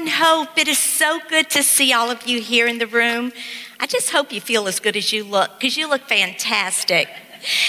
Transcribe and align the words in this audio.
One 0.00 0.08
Hope. 0.08 0.56
It 0.56 0.66
is 0.66 0.78
so 0.78 1.20
good 1.28 1.50
to 1.50 1.62
see 1.62 1.92
all 1.92 2.10
of 2.10 2.26
you 2.26 2.40
here 2.40 2.66
in 2.66 2.78
the 2.78 2.86
room. 2.86 3.34
I 3.78 3.86
just 3.86 4.10
hope 4.10 4.32
you 4.32 4.40
feel 4.40 4.66
as 4.66 4.80
good 4.80 4.96
as 4.96 5.12
you 5.12 5.24
look 5.24 5.50
because 5.60 5.76
you 5.76 5.90
look 5.90 6.00
fantastic. 6.08 7.06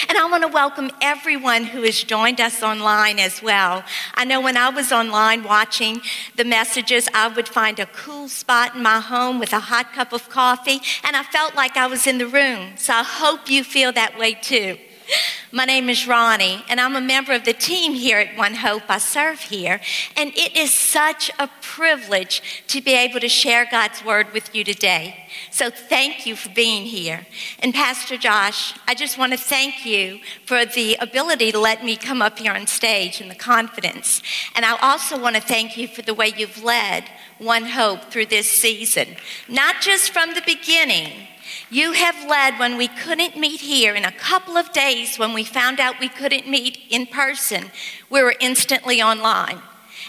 And 0.08 0.18
I 0.18 0.26
want 0.32 0.44
to 0.44 0.48
welcome 0.48 0.92
everyone 1.02 1.66
who 1.66 1.82
has 1.82 2.02
joined 2.02 2.40
us 2.40 2.64
online 2.64 3.20
as 3.20 3.44
well. 3.44 3.84
I 4.14 4.24
know 4.24 4.40
when 4.40 4.56
I 4.56 4.70
was 4.70 4.94
online 4.94 5.44
watching 5.44 6.00
the 6.38 6.46
messages, 6.46 7.10
I 7.14 7.28
would 7.28 7.50
find 7.50 7.80
a 7.80 7.86
cool 7.88 8.30
spot 8.30 8.76
in 8.76 8.82
my 8.82 9.02
home 9.02 9.38
with 9.38 9.52
a 9.52 9.60
hot 9.60 9.92
cup 9.92 10.14
of 10.14 10.30
coffee, 10.30 10.80
and 11.04 11.18
I 11.18 11.24
felt 11.24 11.56
like 11.56 11.76
I 11.76 11.88
was 11.88 12.08
in 12.08 12.18
the 12.18 12.28
room. 12.28 12.78
So 12.78 12.94
I 12.94 13.04
hope 13.04 13.50
you 13.50 13.66
feel 13.66 13.92
that 13.92 14.18
way 14.18 14.36
too. 14.36 14.78
My 15.52 15.66
name 15.66 15.90
is 15.90 16.08
Ronnie, 16.08 16.64
and 16.70 16.80
I'm 16.80 16.96
a 16.96 17.02
member 17.02 17.34
of 17.34 17.44
the 17.44 17.54
team 17.54 17.94
here 17.94 18.20
at 18.20 18.38
One 18.38 18.56
Hope. 18.56 18.84
I 18.90 18.98
serve 18.98 19.40
here, 19.40 19.82
and 20.16 20.32
it 20.36 20.56
is 20.56 20.74
such 20.74 21.32
a 21.40 21.50
privilege 21.62 22.64
to 22.68 22.82
be 22.82 22.94
able 22.94 23.20
to 23.20 23.30
share 23.30 23.68
God's 23.70 24.04
word 24.04 24.32
with 24.34 24.54
you 24.56 24.64
today. 24.64 25.28
So 25.52 25.70
thank 25.70 26.26
you 26.26 26.36
for 26.36 26.50
being 26.50 26.84
here. 26.84 27.26
And 27.60 27.74
Pastor 27.74 28.18
Josh, 28.18 28.74
I 28.88 28.96
just 28.96 29.18
want 29.18 29.34
to 29.34 29.38
thank 29.38 29.86
you 29.86 30.20
for 30.46 30.66
the 30.66 30.96
ability 31.00 31.52
to 31.52 31.60
let 31.60 31.84
me 31.84 31.96
come 31.96 32.22
up 32.22 32.40
here 32.40 32.54
on 32.54 32.68
stage 32.68 33.22
and 33.22 33.30
the 33.30 33.36
confidence. 33.36 34.22
And 34.56 34.66
I 34.66 34.78
also 34.80 35.20
want 35.20 35.36
to 35.36 35.42
thank 35.42 35.78
you 35.78 35.88
for 35.88 36.02
the 36.02 36.14
way 36.14 36.34
you've 36.36 36.64
led 36.64 37.06
One 37.40 37.66
Hope 37.66 38.06
through 38.06 38.28
this 38.28 38.50
season, 38.50 39.16
not 39.48 39.82
just 39.82 40.12
from 40.12 40.34
the 40.34 40.44
beginning 40.46 41.28
you 41.72 41.94
have 41.94 42.30
led 42.30 42.60
when 42.60 42.78
we 42.78 42.90
couldn't 42.90 43.38
meet 43.38 43.62
here. 43.62 43.96
In 43.96 44.06
a 44.06 44.12
couple 44.12 44.58
of 44.58 44.72
days, 44.74 45.18
when 45.18 45.34
we 45.34 45.46
found 45.46 45.80
out 45.80 46.00
we 46.00 46.10
couldn't 46.10 46.48
meet 46.48 46.78
in 46.90 47.08
person, 47.08 47.72
we 48.10 48.22
were 48.22 48.36
instantly 48.40 49.02
online. 49.02 49.62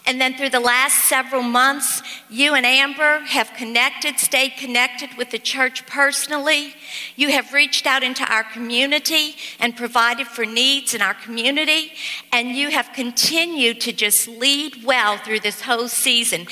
And 0.05 0.21
then 0.21 0.35
through 0.35 0.49
the 0.49 0.59
last 0.59 1.05
several 1.05 1.43
months, 1.43 2.03
you 2.29 2.55
and 2.55 2.67
Amber 2.67 3.21
have 3.21 3.53
connected, 3.55 4.19
stayed 4.19 4.55
connected 4.57 5.11
with 5.17 5.31
the 5.31 5.39
church 5.39 5.87
personally. 5.87 6.75
You 7.15 7.31
have 7.31 7.53
reached 7.53 7.87
out 7.87 8.03
into 8.03 8.25
our 8.25 8.43
community 8.43 9.37
and 9.61 9.77
provided 9.77 10.27
for 10.27 10.45
needs 10.45 10.95
in 10.95 11.03
our 11.03 11.15
community. 11.15 11.93
And 12.33 12.49
you 12.49 12.71
have 12.71 12.93
continued 12.93 13.81
to 13.83 13.93
just 13.93 14.27
lead 14.27 14.83
well 14.83 15.19
through 15.19 15.41
this 15.41 15.63
whole 15.63 15.87
season. 15.87 16.49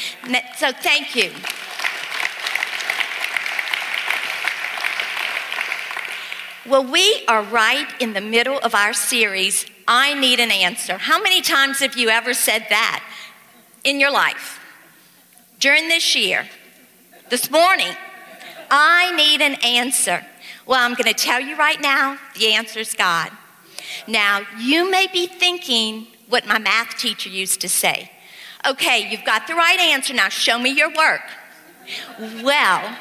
So 0.57 0.71
thank 0.71 1.17
you. 1.17 1.33
Well, 6.67 6.85
we 6.85 7.25
are 7.27 7.43
right 7.43 7.89
in 8.01 8.13
the 8.13 8.21
middle 8.21 8.59
of 8.59 8.75
our 8.75 8.93
series, 8.93 9.65
I 9.89 10.13
Need 10.13 10.41
an 10.41 10.51
Answer. 10.51 10.99
How 10.99 11.21
many 11.23 11.41
times 11.41 11.79
have 11.79 11.97
you 11.97 12.11
ever 12.11 12.35
said 12.35 12.67
that 12.69 13.03
in 13.83 13.99
your 13.99 14.11
life? 14.11 14.61
During 15.59 15.89
this 15.89 16.15
year, 16.15 16.47
this 17.31 17.51
morning, 17.51 17.95
I 18.71 19.11
need 19.17 19.41
an 19.41 19.55
answer. 19.65 20.23
Well, 20.67 20.85
I'm 20.85 20.93
going 20.93 21.11
to 21.11 21.15
tell 21.15 21.41
you 21.41 21.57
right 21.57 21.81
now 21.81 22.19
the 22.39 22.53
answer 22.53 22.81
is 22.81 22.93
God. 22.93 23.31
Now, 24.07 24.43
you 24.59 24.91
may 24.91 25.07
be 25.11 25.27
thinking 25.27 26.09
what 26.29 26.47
my 26.47 26.59
math 26.59 26.99
teacher 26.99 27.31
used 27.31 27.63
to 27.63 27.71
say. 27.71 28.11
Okay, 28.69 29.09
you've 29.11 29.25
got 29.25 29.47
the 29.47 29.55
right 29.55 29.81
answer. 29.81 30.13
Now, 30.13 30.29
show 30.29 30.59
me 30.59 30.69
your 30.69 30.95
work. 30.95 31.23
Well, 32.43 32.99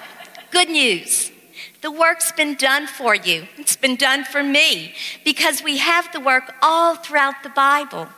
good 0.49 0.69
news. 0.69 1.33
The 1.81 1.91
work's 1.91 2.31
been 2.33 2.55
done 2.55 2.87
for 2.87 3.15
you. 3.15 3.47
It's 3.57 3.77
been 3.77 3.95
done 3.95 4.25
for 4.25 4.43
me 4.43 4.93
because 5.23 5.63
we 5.63 5.77
have 5.77 6.11
the 6.11 6.19
work 6.19 6.53
all 6.61 6.95
throughout 6.95 7.41
the 7.41 7.49
Bible. 7.49 8.09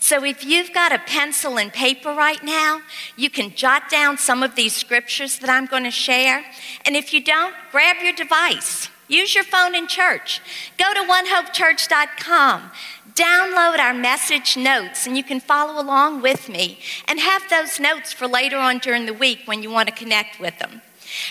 So 0.00 0.24
if 0.24 0.44
you've 0.44 0.72
got 0.72 0.92
a 0.92 0.98
pencil 0.98 1.58
and 1.58 1.72
paper 1.72 2.12
right 2.12 2.42
now, 2.42 2.80
you 3.16 3.30
can 3.30 3.54
jot 3.54 3.90
down 3.90 4.18
some 4.18 4.42
of 4.42 4.54
these 4.54 4.74
scriptures 4.74 5.38
that 5.38 5.50
I'm 5.50 5.66
going 5.66 5.84
to 5.84 5.90
share. 5.90 6.44
And 6.84 6.96
if 6.96 7.12
you 7.12 7.22
don't, 7.22 7.54
grab 7.72 7.96
your 8.02 8.12
device. 8.12 8.88
Use 9.08 9.34
your 9.34 9.44
phone 9.44 9.74
in 9.74 9.88
church. 9.88 10.40
Go 10.76 10.92
to 10.94 11.00
onehopechurch.com. 11.00 12.70
Download 13.14 13.78
our 13.78 13.94
message 13.94 14.56
notes 14.56 15.06
and 15.06 15.16
you 15.16 15.24
can 15.24 15.40
follow 15.40 15.82
along 15.82 16.22
with 16.22 16.48
me 16.48 16.78
and 17.08 17.18
have 17.18 17.42
those 17.50 17.80
notes 17.80 18.12
for 18.12 18.28
later 18.28 18.58
on 18.58 18.78
during 18.78 19.06
the 19.06 19.14
week 19.14 19.40
when 19.46 19.62
you 19.62 19.70
want 19.70 19.88
to 19.88 19.94
connect 19.94 20.38
with 20.38 20.56
them. 20.60 20.82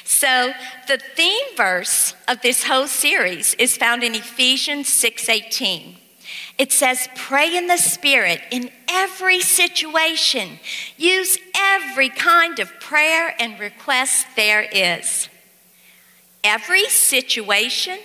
So, 0.03 0.53
the 0.87 0.97
theme 0.97 1.55
verse 1.55 2.15
of 2.27 2.41
this 2.41 2.63
whole 2.63 2.87
series 2.87 3.53
is 3.55 3.77
found 3.77 4.03
in 4.03 4.15
Ephesians 4.15 4.87
6:18. 4.91 5.99
It 6.57 6.71
says, 6.71 7.09
"Pray 7.15 7.55
in 7.55 7.67
the 7.67 7.77
spirit 7.77 8.41
in 8.49 8.71
every 8.87 9.41
situation. 9.41 10.59
Use 10.97 11.37
every 11.55 12.09
kind 12.09 12.59
of 12.59 12.79
prayer 12.79 13.35
and 13.39 13.59
request 13.59 14.25
there 14.35 14.63
is." 14.71 15.29
Every 16.43 16.89
situation, 16.89 17.99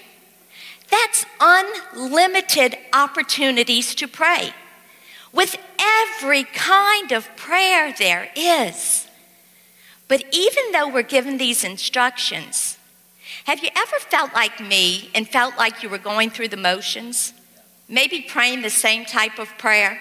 that's 0.89 1.25
unlimited 1.41 2.77
opportunities 2.93 3.94
to 3.94 4.06
pray. 4.06 4.53
With 5.33 5.56
every 5.78 6.44
kind 6.44 7.12
of 7.12 7.34
prayer 7.37 7.93
there 7.93 8.31
is. 8.34 9.06
But 10.09 10.25
even 10.33 10.73
though 10.73 10.89
we're 10.89 11.03
given 11.03 11.39
these 11.39 11.65
instructions, 11.65 12.79
have 13.45 13.63
you 13.63 13.71
ever 13.77 13.99
felt 13.99 14.35
like 14.35 14.61
me 14.61 15.11
and 15.15 15.29
felt 15.29 15.57
like 15.57 15.83
you 15.83 15.89
were 15.89 15.99
going 15.99 16.31
through 16.31 16.49
the 16.49 16.57
motions? 16.57 17.33
Maybe 17.89 18.21
praying 18.21 18.63
the 18.63 18.71
same 18.71 19.05
type 19.05 19.39
of 19.39 19.49
prayer? 19.59 19.99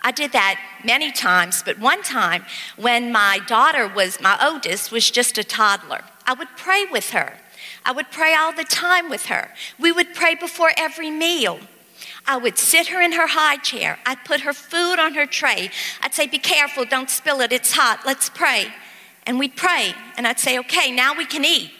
I 0.00 0.12
did 0.12 0.32
that 0.32 0.60
many 0.84 1.10
times, 1.10 1.62
but 1.62 1.78
one 1.78 2.02
time 2.02 2.44
when 2.76 3.10
my 3.10 3.40
daughter 3.46 3.88
was, 3.88 4.20
my 4.20 4.38
oldest, 4.40 4.92
was 4.92 5.10
just 5.10 5.38
a 5.38 5.44
toddler, 5.44 6.02
I 6.24 6.34
would 6.34 6.48
pray 6.56 6.84
with 6.90 7.10
her. 7.10 7.34
I 7.84 7.92
would 7.92 8.10
pray 8.10 8.34
all 8.34 8.52
the 8.52 8.64
time 8.64 9.08
with 9.08 9.26
her. 9.26 9.50
We 9.78 9.92
would 9.92 10.14
pray 10.14 10.34
before 10.34 10.72
every 10.76 11.10
meal. 11.10 11.58
I 12.28 12.36
would 12.36 12.58
sit 12.58 12.88
her 12.88 13.00
in 13.00 13.12
her 13.12 13.26
high 13.26 13.56
chair. 13.56 13.98
I'd 14.04 14.22
put 14.26 14.42
her 14.42 14.52
food 14.52 14.98
on 14.98 15.14
her 15.14 15.24
tray. 15.24 15.70
I'd 16.02 16.12
say, 16.12 16.26
Be 16.26 16.38
careful, 16.38 16.84
don't 16.84 17.08
spill 17.08 17.40
it, 17.40 17.52
it's 17.52 17.72
hot, 17.72 18.00
let's 18.04 18.28
pray. 18.28 18.68
And 19.26 19.38
we'd 19.38 19.56
pray, 19.56 19.94
and 20.16 20.26
I'd 20.26 20.38
say, 20.38 20.58
Okay, 20.58 20.92
now 20.92 21.16
we 21.16 21.24
can 21.24 21.44
eat. 21.44 21.72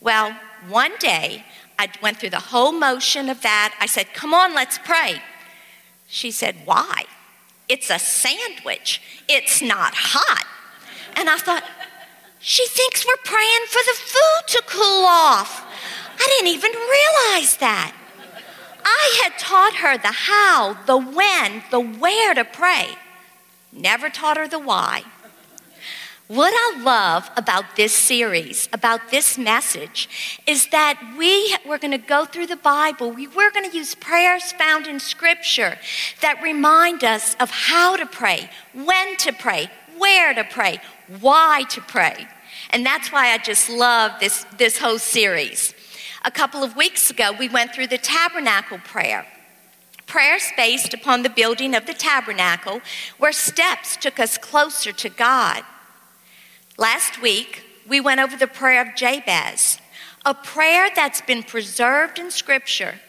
Well, 0.00 0.36
one 0.68 0.90
day, 0.98 1.44
I 1.78 1.88
went 2.02 2.18
through 2.18 2.30
the 2.30 2.40
whole 2.40 2.72
motion 2.72 3.28
of 3.28 3.42
that. 3.42 3.76
I 3.80 3.86
said, 3.86 4.12
Come 4.12 4.34
on, 4.34 4.54
let's 4.56 4.76
pray. 4.78 5.22
She 6.08 6.32
said, 6.32 6.56
Why? 6.64 7.04
It's 7.68 7.90
a 7.90 7.98
sandwich, 8.00 9.00
it's 9.28 9.62
not 9.62 9.94
hot. 9.94 10.46
And 11.14 11.30
I 11.30 11.36
thought, 11.36 11.62
She 12.40 12.66
thinks 12.66 13.06
we're 13.06 13.22
praying 13.24 13.66
for 13.68 13.82
the 13.86 13.98
food 14.00 14.48
to 14.48 14.62
cool 14.66 15.04
off. 15.06 15.64
I 16.18 16.26
didn't 16.26 16.54
even 16.54 16.72
realize 16.72 17.56
that. 17.58 17.94
I 18.88 19.20
had 19.22 19.38
taught 19.38 19.74
her 19.76 19.98
the 19.98 20.12
how, 20.12 20.78
the 20.86 20.96
when, 20.96 21.62
the 21.70 21.80
where 21.80 22.34
to 22.34 22.44
pray, 22.44 22.88
never 23.72 24.08
taught 24.08 24.36
her 24.36 24.48
the 24.48 24.58
why. 24.58 25.02
What 26.28 26.52
I 26.54 26.82
love 26.82 27.30
about 27.38 27.76
this 27.76 27.94
series, 27.94 28.68
about 28.72 29.10
this 29.10 29.38
message, 29.38 30.40
is 30.46 30.66
that 30.68 31.14
we, 31.18 31.56
we're 31.66 31.78
going 31.78 31.98
to 32.02 32.06
go 32.16 32.26
through 32.26 32.48
the 32.48 32.56
Bible. 32.56 33.10
We, 33.10 33.26
we're 33.26 33.50
going 33.50 33.70
to 33.70 33.76
use 33.76 33.94
prayers 33.94 34.52
found 34.52 34.86
in 34.86 35.00
Scripture 35.00 35.78
that 36.20 36.42
remind 36.42 37.02
us 37.02 37.34
of 37.40 37.50
how 37.50 37.96
to 37.96 38.04
pray, 38.04 38.50
when 38.74 39.16
to 39.18 39.32
pray, 39.32 39.70
where 39.96 40.34
to 40.34 40.44
pray, 40.44 40.80
why 41.20 41.64
to 41.70 41.80
pray. 41.80 42.28
And 42.70 42.84
that's 42.84 43.10
why 43.10 43.32
I 43.32 43.38
just 43.38 43.70
love 43.70 44.12
this, 44.20 44.44
this 44.58 44.78
whole 44.78 44.98
series. 44.98 45.72
A 46.24 46.30
couple 46.30 46.64
of 46.64 46.76
weeks 46.76 47.10
ago, 47.10 47.32
we 47.38 47.48
went 47.48 47.74
through 47.74 47.86
the 47.86 47.98
tabernacle 47.98 48.78
prayer. 48.78 49.26
Prayers 50.06 50.50
based 50.56 50.92
upon 50.92 51.22
the 51.22 51.30
building 51.30 51.74
of 51.74 51.86
the 51.86 51.94
tabernacle, 51.94 52.80
where 53.18 53.32
steps 53.32 53.96
took 53.96 54.18
us 54.18 54.38
closer 54.38 54.90
to 54.90 55.08
God. 55.08 55.62
Last 56.76 57.22
week, 57.22 57.62
we 57.86 58.00
went 58.00 58.20
over 58.20 58.36
the 58.36 58.46
prayer 58.46 58.82
of 58.82 58.96
Jabez, 58.96 59.78
a 60.24 60.34
prayer 60.34 60.88
that's 60.94 61.20
been 61.20 61.42
preserved 61.42 62.18
in 62.18 62.30
Scripture, 62.30 63.00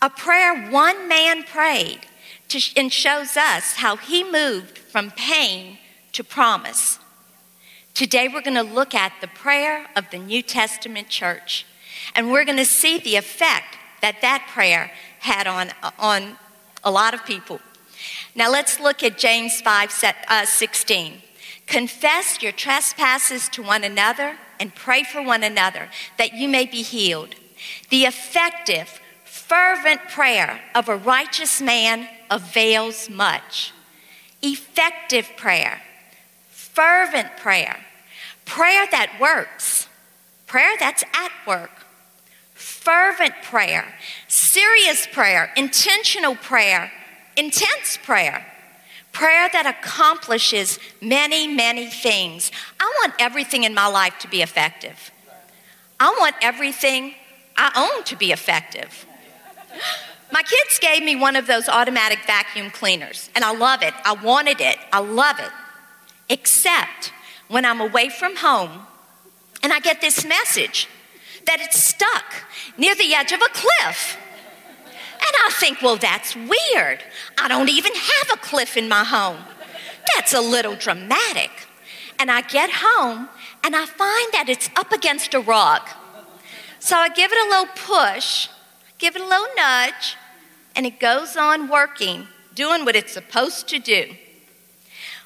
a 0.00 0.08
prayer 0.08 0.70
one 0.70 1.06
man 1.08 1.42
prayed 1.42 2.00
to, 2.48 2.60
and 2.76 2.92
shows 2.92 3.36
us 3.36 3.74
how 3.76 3.96
he 3.96 4.24
moved 4.24 4.78
from 4.78 5.10
pain 5.10 5.78
to 6.12 6.24
promise. 6.24 6.98
Today, 7.94 8.28
we're 8.28 8.42
going 8.42 8.54
to 8.54 8.62
look 8.62 8.94
at 8.94 9.12
the 9.20 9.28
prayer 9.28 9.86
of 9.94 10.10
the 10.10 10.18
New 10.18 10.42
Testament 10.42 11.08
church. 11.08 11.66
And 12.14 12.30
we're 12.30 12.44
going 12.44 12.58
to 12.58 12.64
see 12.64 12.98
the 12.98 13.16
effect 13.16 13.76
that 14.00 14.20
that 14.22 14.48
prayer 14.52 14.90
had 15.20 15.46
on, 15.46 15.70
on 15.98 16.36
a 16.82 16.90
lot 16.90 17.14
of 17.14 17.24
people. 17.24 17.60
Now 18.34 18.50
let's 18.50 18.80
look 18.80 19.02
at 19.02 19.18
James 19.18 19.60
5 19.60 20.04
uh, 20.28 20.44
16. 20.44 21.22
Confess 21.66 22.42
your 22.42 22.52
trespasses 22.52 23.48
to 23.50 23.62
one 23.62 23.84
another 23.84 24.36
and 24.60 24.74
pray 24.74 25.02
for 25.02 25.22
one 25.22 25.42
another 25.42 25.88
that 26.18 26.34
you 26.34 26.48
may 26.48 26.66
be 26.66 26.82
healed. 26.82 27.34
The 27.90 28.02
effective, 28.02 29.00
fervent 29.24 30.02
prayer 30.10 30.60
of 30.74 30.88
a 30.88 30.96
righteous 30.96 31.60
man 31.60 32.08
avails 32.30 33.08
much. 33.08 33.72
Effective 34.42 35.30
prayer, 35.36 35.80
fervent 36.50 37.36
prayer, 37.38 37.78
prayer 38.44 38.86
that 38.90 39.16
works, 39.18 39.88
prayer 40.46 40.74
that's 40.78 41.02
at 41.14 41.32
work, 41.46 41.83
fervent 42.84 43.34
prayer, 43.42 43.94
serious 44.28 45.06
prayer, 45.06 45.50
intentional 45.56 46.36
prayer, 46.36 46.92
intense 47.34 47.98
prayer, 48.02 48.46
prayer 49.10 49.48
that 49.52 49.64
accomplishes 49.66 50.78
many, 51.00 51.48
many 51.48 51.86
things. 51.86 52.52
I 52.78 52.84
want 53.00 53.14
everything 53.18 53.64
in 53.64 53.72
my 53.72 53.86
life 53.86 54.18
to 54.20 54.28
be 54.28 54.42
effective. 54.42 55.10
I 55.98 56.14
want 56.20 56.36
everything 56.42 57.14
I 57.56 57.72
own 57.74 58.04
to 58.04 58.16
be 58.16 58.32
effective. 58.32 59.06
My 60.30 60.42
kids 60.42 60.78
gave 60.78 61.02
me 61.02 61.16
one 61.16 61.36
of 61.36 61.46
those 61.46 61.68
automatic 61.68 62.18
vacuum 62.26 62.70
cleaners, 62.70 63.30
and 63.34 63.44
I 63.44 63.54
love 63.54 63.82
it. 63.82 63.94
I 64.04 64.12
wanted 64.12 64.60
it. 64.60 64.76
I 64.92 64.98
love 64.98 65.38
it. 65.38 65.50
Except 66.28 67.12
when 67.48 67.64
I'm 67.64 67.80
away 67.80 68.10
from 68.10 68.36
home 68.36 68.86
and 69.62 69.72
I 69.72 69.80
get 69.80 70.00
this 70.00 70.24
message 70.24 70.88
that 71.46 71.60
it's 71.60 71.82
stuck 71.82 72.24
near 72.76 72.94
the 72.94 73.14
edge 73.14 73.32
of 73.32 73.40
a 73.40 73.48
cliff. 73.52 74.18
And 75.14 75.34
I 75.46 75.50
think, 75.52 75.80
well, 75.80 75.96
that's 75.96 76.34
weird. 76.36 77.02
I 77.38 77.48
don't 77.48 77.70
even 77.70 77.92
have 77.94 78.30
a 78.34 78.36
cliff 78.36 78.76
in 78.76 78.88
my 78.88 79.04
home. 79.04 79.38
That's 80.14 80.34
a 80.34 80.40
little 80.40 80.76
dramatic. 80.76 81.50
And 82.18 82.30
I 82.30 82.42
get 82.42 82.70
home 82.72 83.28
and 83.62 83.74
I 83.74 83.86
find 83.86 84.32
that 84.32 84.46
it's 84.48 84.68
up 84.76 84.92
against 84.92 85.34
a 85.34 85.40
rock. 85.40 85.90
So 86.78 86.96
I 86.96 87.08
give 87.08 87.32
it 87.32 87.46
a 87.46 87.48
little 87.48 87.74
push, 87.74 88.48
give 88.98 89.16
it 89.16 89.22
a 89.22 89.26
little 89.26 89.48
nudge, 89.56 90.16
and 90.76 90.84
it 90.84 91.00
goes 91.00 91.36
on 91.36 91.68
working, 91.68 92.28
doing 92.54 92.84
what 92.84 92.94
it's 92.94 93.12
supposed 93.12 93.68
to 93.68 93.78
do. 93.78 94.14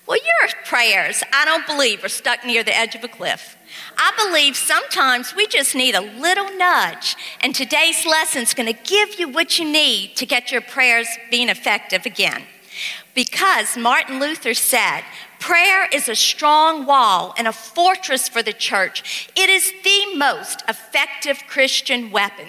Well, 0.06 0.18
your 0.18 0.50
prayers, 0.64 1.22
I 1.32 1.44
don't 1.44 1.66
believe, 1.66 2.04
are 2.04 2.08
stuck 2.08 2.44
near 2.46 2.62
the 2.62 2.74
edge 2.74 2.94
of 2.94 3.04
a 3.04 3.08
cliff. 3.08 3.57
I 3.96 4.12
believe 4.16 4.56
sometimes 4.56 5.34
we 5.34 5.46
just 5.46 5.74
need 5.74 5.94
a 5.94 6.00
little 6.00 6.56
nudge, 6.56 7.16
and 7.40 7.54
today's 7.54 8.06
lesson 8.06 8.42
is 8.42 8.54
going 8.54 8.72
to 8.72 8.82
give 8.82 9.18
you 9.18 9.28
what 9.28 9.58
you 9.58 9.64
need 9.64 10.16
to 10.16 10.26
get 10.26 10.52
your 10.52 10.60
prayers 10.60 11.08
being 11.30 11.48
effective 11.48 12.06
again. 12.06 12.42
Because 13.14 13.76
Martin 13.76 14.20
Luther 14.20 14.54
said, 14.54 15.02
Prayer 15.40 15.88
is 15.92 16.08
a 16.08 16.16
strong 16.16 16.84
wall 16.84 17.34
and 17.38 17.46
a 17.46 17.52
fortress 17.52 18.28
for 18.28 18.42
the 18.42 18.52
church. 18.52 19.28
It 19.36 19.48
is 19.48 19.72
the 19.84 20.16
most 20.16 20.62
effective 20.68 21.42
Christian 21.48 22.10
weapon. 22.10 22.48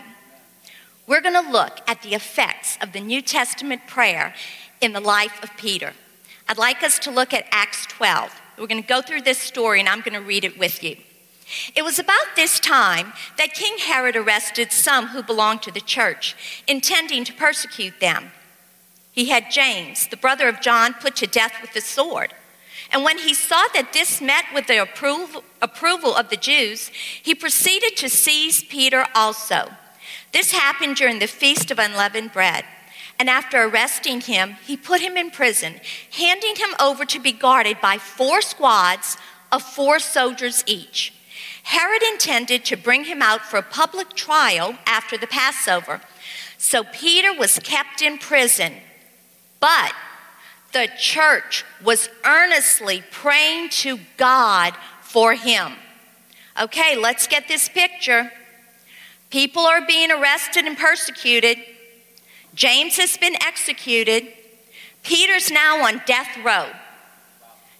We're 1.07 1.21
going 1.21 1.43
to 1.43 1.51
look 1.51 1.79
at 1.87 2.01
the 2.01 2.13
effects 2.13 2.77
of 2.81 2.93
the 2.93 2.99
New 2.99 3.21
Testament 3.21 3.87
prayer 3.87 4.33
in 4.81 4.93
the 4.93 4.99
life 4.99 5.41
of 5.43 5.55
Peter. 5.57 5.93
I'd 6.47 6.57
like 6.57 6.83
us 6.83 6.99
to 6.99 7.11
look 7.11 7.33
at 7.33 7.45
Acts 7.51 7.85
12. 7.87 8.41
We're 8.57 8.67
going 8.67 8.81
to 8.81 8.87
go 8.87 9.01
through 9.01 9.21
this 9.21 9.39
story 9.39 9.79
and 9.79 9.89
I'm 9.89 10.01
going 10.01 10.13
to 10.13 10.21
read 10.21 10.43
it 10.43 10.57
with 10.57 10.83
you. 10.83 10.97
It 11.75 11.83
was 11.83 11.99
about 11.99 12.35
this 12.35 12.59
time 12.59 13.13
that 13.37 13.53
King 13.53 13.77
Herod 13.79 14.15
arrested 14.15 14.71
some 14.71 15.07
who 15.07 15.23
belonged 15.23 15.61
to 15.63 15.71
the 15.71 15.81
church, 15.81 16.35
intending 16.67 17.23
to 17.25 17.33
persecute 17.33 17.99
them. 17.99 18.31
He 19.11 19.25
had 19.29 19.51
James, 19.51 20.07
the 20.07 20.17
brother 20.17 20.47
of 20.47 20.61
John, 20.61 20.93
put 20.93 21.15
to 21.17 21.27
death 21.27 21.53
with 21.61 21.73
the 21.73 21.81
sword. 21.81 22.33
And 22.91 23.03
when 23.03 23.17
he 23.17 23.33
saw 23.33 23.65
that 23.73 23.93
this 23.93 24.21
met 24.21 24.45
with 24.53 24.67
the 24.67 24.81
approval, 24.81 25.43
approval 25.61 26.15
of 26.15 26.29
the 26.29 26.37
Jews, 26.37 26.89
he 27.21 27.35
proceeded 27.35 27.97
to 27.97 28.09
seize 28.09 28.63
Peter 28.63 29.07
also. 29.13 29.71
This 30.31 30.51
happened 30.51 30.95
during 30.95 31.19
the 31.19 31.27
Feast 31.27 31.71
of 31.71 31.79
Unleavened 31.79 32.31
Bread. 32.33 32.65
And 33.19 33.29
after 33.29 33.61
arresting 33.63 34.21
him, 34.21 34.55
he 34.65 34.77
put 34.77 35.01
him 35.01 35.17
in 35.17 35.29
prison, 35.29 35.81
handing 36.13 36.55
him 36.55 36.73
over 36.79 37.03
to 37.05 37.19
be 37.19 37.33
guarded 37.33 37.81
by 37.81 37.97
four 37.97 38.41
squads 38.41 39.17
of 39.51 39.61
four 39.61 39.99
soldiers 39.99 40.63
each. 40.65 41.13
Herod 41.63 42.01
intended 42.03 42.65
to 42.65 42.77
bring 42.77 43.05
him 43.05 43.21
out 43.21 43.41
for 43.41 43.57
a 43.57 43.63
public 43.63 44.13
trial 44.13 44.75
after 44.85 45.17
the 45.17 45.27
Passover. 45.27 46.01
So 46.57 46.83
Peter 46.83 47.33
was 47.33 47.59
kept 47.59 48.01
in 48.01 48.17
prison. 48.17 48.73
But 49.59 49.93
the 50.71 50.89
church 50.97 51.65
was 51.83 52.09
earnestly 52.25 53.03
praying 53.11 53.69
to 53.69 53.99
God 54.17 54.73
for 55.01 55.33
him. 55.33 55.73
Okay, 56.59 56.95
let's 56.95 57.27
get 57.27 57.47
this 57.47 57.69
picture. 57.69 58.31
People 59.29 59.65
are 59.65 59.85
being 59.85 60.11
arrested 60.11 60.65
and 60.65 60.77
persecuted. 60.77 61.57
James 62.53 62.97
has 62.97 63.15
been 63.17 63.35
executed. 63.41 64.27
Peter's 65.03 65.51
now 65.51 65.85
on 65.85 66.01
death 66.05 66.37
row. 66.43 66.67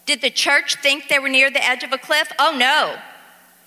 Did 0.05 0.21
the 0.21 0.29
church 0.29 0.75
think 0.81 1.07
they 1.07 1.19
were 1.19 1.29
near 1.29 1.51
the 1.51 1.63
edge 1.63 1.83
of 1.83 1.91
a 1.91 1.97
cliff? 1.97 2.31
Oh 2.39 2.55
no. 2.57 2.97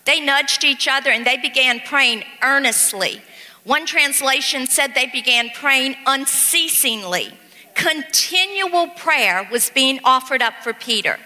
They 0.05 0.21
nudged 0.21 0.65
each 0.65 0.89
other 0.89 1.11
and 1.11 1.27
they 1.27 1.37
began 1.37 1.81
praying 1.81 2.25
earnestly. 2.43 3.23
One 3.65 3.87
translation 3.87 4.67
said 4.67 4.95
they 4.95 5.07
began 5.07 5.51
praying 5.51 5.97
unceasingly 6.07 7.39
continual 7.75 8.89
prayer 8.89 9.49
was 9.51 9.71
being 9.71 10.01
offered 10.05 10.43
up 10.43 10.55
for 10.63 10.73
Peter. 10.73 11.19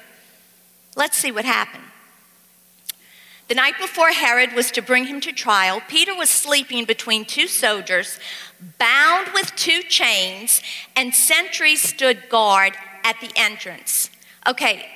Let's 0.94 1.16
see 1.16 1.32
what 1.32 1.44
happened. 1.44 1.84
The 3.48 3.54
night 3.54 3.74
before 3.78 4.10
Herod 4.10 4.54
was 4.54 4.72
to 4.72 4.82
bring 4.82 5.06
him 5.06 5.20
to 5.20 5.32
trial, 5.32 5.80
Peter 5.88 6.14
was 6.14 6.30
sleeping 6.30 6.84
between 6.84 7.24
two 7.24 7.46
soldiers, 7.46 8.18
bound 8.78 9.28
with 9.32 9.54
two 9.54 9.82
chains, 9.82 10.62
and 10.96 11.14
sentries 11.14 11.80
stood 11.80 12.28
guard 12.28 12.72
at 13.04 13.20
the 13.20 13.30
entrance. 13.36 14.10
Okay, 14.48 14.86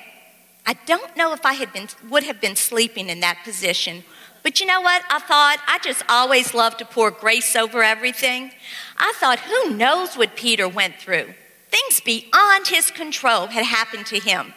I 0.65 0.73
don't 0.85 1.15
know 1.17 1.33
if 1.33 1.45
I 1.45 1.53
had 1.53 1.73
been, 1.73 1.87
would 2.09 2.23
have 2.23 2.39
been 2.39 2.55
sleeping 2.55 3.09
in 3.09 3.19
that 3.21 3.39
position 3.43 4.03
but 4.43 4.59
you 4.59 4.65
know 4.65 4.81
what? 4.81 5.03
I 5.09 5.19
thought 5.19 5.57
I 5.67 5.79
just 5.79 6.03
always 6.09 6.53
loved 6.53 6.79
to 6.79 6.85
pour 6.85 7.11
grace 7.11 7.55
over 7.55 7.83
everything. 7.83 8.51
I 8.97 9.13
thought, 9.17 9.39
who 9.39 9.75
knows 9.75 10.15
what 10.15 10.35
Peter 10.35 10.67
went 10.67 10.95
through? 10.95 11.33
Things 11.69 12.01
beyond 12.03 12.67
his 12.67 12.91
control 12.91 13.47
had 13.47 13.65
happened 13.65 14.07
to 14.07 14.19
him. 14.19 14.53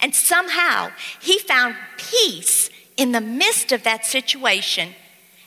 And 0.00 0.14
somehow 0.14 0.90
he 1.20 1.38
found 1.38 1.76
peace 1.96 2.68
in 2.96 3.12
the 3.12 3.20
midst 3.20 3.72
of 3.72 3.82
that 3.84 4.04
situation 4.04 4.90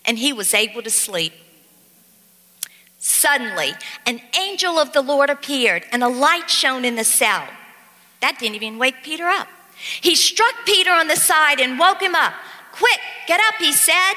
and 0.05 0.17
he 0.17 0.33
was 0.33 0.53
able 0.53 0.81
to 0.81 0.89
sleep. 0.89 1.33
Suddenly, 2.97 3.73
an 4.05 4.19
angel 4.37 4.79
of 4.79 4.93
the 4.93 5.01
Lord 5.01 5.29
appeared 5.29 5.85
and 5.91 6.03
a 6.03 6.09
light 6.09 6.49
shone 6.49 6.83
in 6.83 6.95
the 6.95 7.03
cell. 7.03 7.47
That 8.19 8.39
didn't 8.39 8.55
even 8.55 8.79
wake 8.79 9.03
Peter 9.03 9.27
up. 9.27 9.47
He 10.01 10.15
struck 10.15 10.53
Peter 10.65 10.91
on 10.91 11.07
the 11.07 11.15
side 11.15 11.59
and 11.59 11.79
woke 11.79 12.01
him 12.01 12.15
up. 12.15 12.33
Quick, 12.71 12.99
get 13.27 13.39
up, 13.47 13.55
he 13.59 13.71
said. 13.71 14.13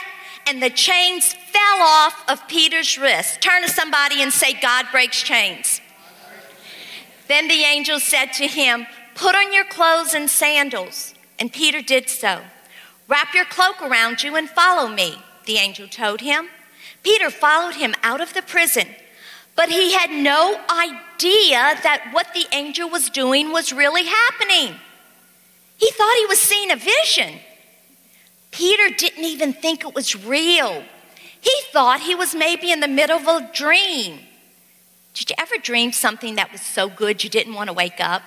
And 0.47 0.63
the 0.63 0.71
chains 0.71 1.33
fell 1.33 1.81
off 1.81 2.25
of 2.29 2.49
Peter's 2.49 2.99
wrists. 2.99 3.37
Turn 3.39 3.63
to 3.63 3.69
somebody 3.69 4.23
and 4.23 4.33
say, 4.33 4.55
God 4.55 4.87
breaks 4.91 5.23
chains. 5.23 5.81
Then 7.29 7.49
the 7.49 7.63
angel 7.63 8.01
said 8.01 8.33
to 8.35 8.47
him, 8.47 8.87
Put 9.15 9.35
on 9.35 9.53
your 9.53 9.65
clothes 9.65 10.15
and 10.15 10.29
sandals. 10.29 11.15
And 11.39 11.53
Peter 11.53 11.81
did 11.81 12.09
so. 12.09 12.43
Wrap 13.09 13.35
your 13.35 13.45
cloak 13.45 13.83
around 13.83 14.23
you 14.23 14.37
and 14.37 14.49
follow 14.49 14.89
me, 14.89 15.17
the 15.47 15.57
angel 15.57 15.87
told 15.89 16.21
him. 16.21 16.49
Peter 17.03 17.31
followed 17.31 17.75
him 17.75 17.95
out 18.03 18.21
of 18.21 18.33
the 18.33 18.43
prison, 18.43 18.87
but 19.57 19.69
he 19.69 19.93
had 19.93 20.11
no 20.11 20.61
idea 20.71 21.79
that 21.83 22.11
what 22.13 22.33
the 22.33 22.47
angel 22.53 22.89
was 22.89 23.11
doing 23.11 23.53
was 23.53 23.73
really 23.73 24.05
happening. 24.05 24.77
He 25.83 25.91
thought 25.91 26.15
he 26.17 26.27
was 26.27 26.41
seeing 26.41 26.71
a 26.71 26.77
vision. 26.77 27.41
Peter 28.53 28.95
didn't 28.97 29.25
even 29.25 29.53
think 29.53 29.83
it 29.83 29.93
was 29.97 30.15
real. 30.15 30.85
He 31.41 31.53
thought 31.73 31.99
he 31.99 32.15
was 32.15 32.37
maybe 32.37 32.71
in 32.71 32.79
the 32.79 32.87
middle 32.87 33.17
of 33.17 33.27
a 33.27 33.51
dream. 33.53 34.21
Did 35.13 35.31
you 35.31 35.37
ever 35.41 35.57
dream 35.61 35.91
something 35.91 36.37
that 36.37 36.53
was 36.53 36.61
so 36.61 36.89
good 36.89 37.25
you 37.25 37.31
didn't 37.31 37.55
want 37.55 37.67
to 37.67 37.73
wake 37.73 37.99
up? 37.99 38.23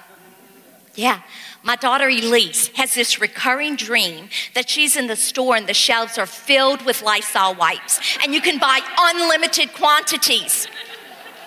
Yeah. 0.96 1.22
My 1.64 1.78
daughter 1.78 2.10
Elise 2.10 2.68
has 2.76 2.94
this 2.94 3.22
recurring 3.22 3.78
dream 3.78 4.28
that 4.54 4.70
she's 4.70 4.98
in 4.98 5.08
the 5.08 5.16
store 5.16 5.56
and 5.56 5.66
the 5.66 5.74
shelves 5.74 6.18
are 6.18 6.26
filled 6.26 6.82
with 6.86 7.04
Lysol 7.04 7.56
wipes 7.56 8.02
and 8.22 8.34
you 8.34 8.42
can 8.42 8.60
buy 8.60 8.82
unlimited 9.00 9.74
quantities. 9.74 10.68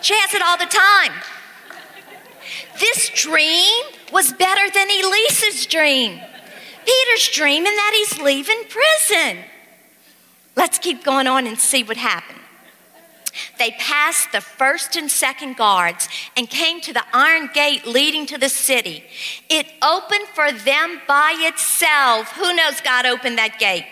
She 0.00 0.14
has 0.14 0.32
it 0.32 0.40
all 0.40 0.56
the 0.56 0.64
time. 0.64 1.12
This 2.80 3.10
dream 3.10 3.84
was 4.12 4.32
better 4.32 4.70
than 4.72 4.88
Elise's 4.90 5.66
dream. 5.66 6.20
Peter's 6.84 7.28
dreaming 7.28 7.74
that 7.74 7.92
he's 7.94 8.20
leaving 8.20 8.62
prison. 8.68 9.44
Let's 10.56 10.78
keep 10.78 11.04
going 11.04 11.26
on 11.26 11.46
and 11.46 11.58
see 11.58 11.82
what 11.82 11.96
happened. 11.96 12.38
They 13.58 13.72
passed 13.72 14.32
the 14.32 14.40
first 14.40 14.96
and 14.96 15.10
second 15.10 15.56
guards 15.56 16.08
and 16.36 16.48
came 16.48 16.80
to 16.82 16.92
the 16.92 17.04
iron 17.12 17.50
gate 17.52 17.86
leading 17.86 18.26
to 18.26 18.38
the 18.38 18.48
city. 18.48 19.04
It 19.48 19.66
opened 19.82 20.26
for 20.34 20.50
them 20.50 21.00
by 21.06 21.34
itself. 21.38 22.32
Who 22.32 22.54
knows 22.54 22.80
God 22.80 23.06
opened 23.06 23.38
that 23.38 23.58
gate? 23.58 23.86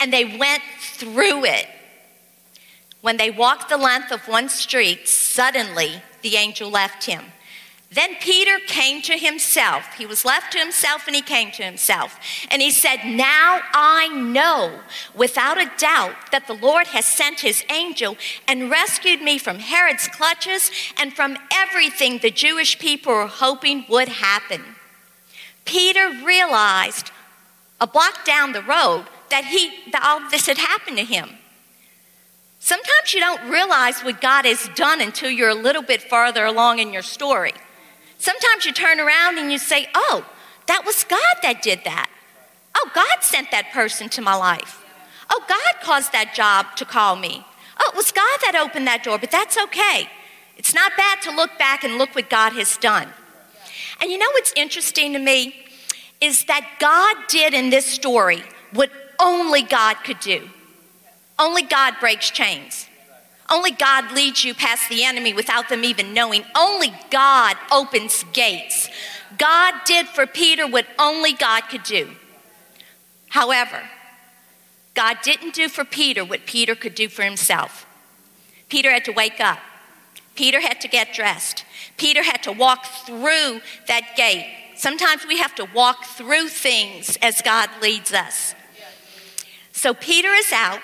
And 0.00 0.12
they 0.12 0.36
went 0.38 0.62
through 0.80 1.44
it. 1.44 1.66
When 3.00 3.16
they 3.16 3.30
walked 3.30 3.68
the 3.68 3.76
length 3.76 4.10
of 4.10 4.26
one 4.26 4.48
street, 4.48 5.08
suddenly 5.08 6.02
the 6.22 6.36
angel 6.36 6.68
left 6.68 7.04
him. 7.04 7.22
Then 7.90 8.16
Peter 8.20 8.58
came 8.66 9.00
to 9.02 9.16
himself. 9.16 9.94
He 9.94 10.04
was 10.04 10.24
left 10.24 10.52
to 10.52 10.58
himself 10.58 11.06
and 11.06 11.16
he 11.16 11.22
came 11.22 11.50
to 11.52 11.62
himself. 11.62 12.20
And 12.50 12.60
he 12.60 12.70
said, 12.70 12.98
Now 13.06 13.60
I 13.72 14.08
know 14.08 14.80
without 15.14 15.58
a 15.58 15.70
doubt 15.78 16.14
that 16.30 16.46
the 16.46 16.52
Lord 16.52 16.88
has 16.88 17.06
sent 17.06 17.40
his 17.40 17.64
angel 17.70 18.18
and 18.46 18.70
rescued 18.70 19.22
me 19.22 19.38
from 19.38 19.58
Herod's 19.58 20.06
clutches 20.06 20.70
and 20.98 21.14
from 21.14 21.38
everything 21.50 22.18
the 22.18 22.30
Jewish 22.30 22.78
people 22.78 23.14
were 23.14 23.26
hoping 23.26 23.86
would 23.88 24.08
happen. 24.08 24.62
Peter 25.64 26.10
realized 26.24 27.10
a 27.80 27.86
block 27.86 28.24
down 28.26 28.52
the 28.52 28.62
road 28.62 29.06
that, 29.30 29.46
he, 29.46 29.90
that 29.92 30.02
all 30.04 30.28
this 30.30 30.46
had 30.46 30.58
happened 30.58 30.98
to 30.98 31.04
him. 31.04 31.30
Sometimes 32.60 33.14
you 33.14 33.20
don't 33.20 33.50
realize 33.50 34.00
what 34.00 34.20
God 34.20 34.44
has 34.44 34.68
done 34.74 35.00
until 35.00 35.30
you're 35.30 35.48
a 35.48 35.54
little 35.54 35.82
bit 35.82 36.02
farther 36.02 36.44
along 36.44 36.80
in 36.80 36.92
your 36.92 37.02
story. 37.02 37.54
Sometimes 38.18 38.66
you 38.66 38.72
turn 38.72 39.00
around 39.00 39.38
and 39.38 39.50
you 39.50 39.58
say, 39.58 39.88
Oh, 39.94 40.26
that 40.66 40.84
was 40.84 41.04
God 41.04 41.36
that 41.42 41.62
did 41.62 41.80
that. 41.84 42.10
Oh, 42.76 42.90
God 42.94 43.22
sent 43.22 43.50
that 43.50 43.72
person 43.72 44.08
to 44.10 44.20
my 44.20 44.34
life. 44.34 44.84
Oh, 45.30 45.42
God 45.48 45.82
caused 45.82 46.12
that 46.12 46.34
job 46.34 46.76
to 46.76 46.84
call 46.84 47.16
me. 47.16 47.44
Oh, 47.80 47.90
it 47.92 47.96
was 47.96 48.12
God 48.12 48.38
that 48.42 48.54
opened 48.54 48.86
that 48.86 49.04
door, 49.04 49.18
but 49.18 49.30
that's 49.30 49.56
okay. 49.56 50.08
It's 50.56 50.74
not 50.74 50.92
bad 50.96 51.22
to 51.22 51.30
look 51.30 51.56
back 51.58 51.84
and 51.84 51.96
look 51.96 52.14
what 52.14 52.28
God 52.28 52.52
has 52.54 52.76
done. 52.76 53.08
And 54.00 54.10
you 54.10 54.18
know 54.18 54.30
what's 54.32 54.52
interesting 54.56 55.12
to 55.12 55.18
me 55.18 55.54
is 56.20 56.44
that 56.44 56.76
God 56.80 57.16
did 57.28 57.54
in 57.54 57.70
this 57.70 57.86
story 57.86 58.42
what 58.72 58.90
only 59.20 59.62
God 59.62 59.94
could 60.04 60.20
do. 60.20 60.48
Only 61.38 61.62
God 61.62 61.94
breaks 62.00 62.30
chains. 62.30 62.88
Only 63.50 63.70
God 63.70 64.12
leads 64.12 64.44
you 64.44 64.54
past 64.54 64.88
the 64.88 65.04
enemy 65.04 65.32
without 65.32 65.68
them 65.68 65.84
even 65.84 66.12
knowing. 66.12 66.44
Only 66.56 66.92
God 67.10 67.56
opens 67.72 68.24
gates. 68.32 68.88
God 69.38 69.74
did 69.84 70.06
for 70.06 70.26
Peter 70.26 70.66
what 70.66 70.86
only 70.98 71.32
God 71.32 71.62
could 71.70 71.82
do. 71.82 72.10
However, 73.30 73.82
God 74.94 75.18
didn't 75.22 75.54
do 75.54 75.68
for 75.68 75.84
Peter 75.84 76.24
what 76.24 76.46
Peter 76.46 76.74
could 76.74 76.94
do 76.94 77.08
for 77.08 77.22
himself. 77.22 77.86
Peter 78.68 78.90
had 78.90 79.04
to 79.06 79.12
wake 79.12 79.40
up. 79.40 79.58
Peter 80.34 80.60
had 80.60 80.80
to 80.80 80.88
get 80.88 81.12
dressed. 81.12 81.64
Peter 81.96 82.22
had 82.22 82.42
to 82.42 82.52
walk 82.52 82.84
through 82.84 83.60
that 83.86 84.14
gate. 84.16 84.46
Sometimes 84.76 85.26
we 85.26 85.38
have 85.38 85.54
to 85.56 85.66
walk 85.74 86.04
through 86.04 86.48
things 86.48 87.16
as 87.22 87.42
God 87.42 87.68
leads 87.82 88.12
us. 88.12 88.54
So 89.72 89.94
Peter 89.94 90.28
is 90.28 90.52
out. 90.52 90.80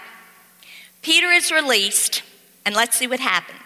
Peter 1.02 1.30
is 1.30 1.52
released. 1.52 2.22
And 2.64 2.74
let's 2.74 2.96
see 2.96 3.06
what 3.06 3.20
happened. 3.20 3.58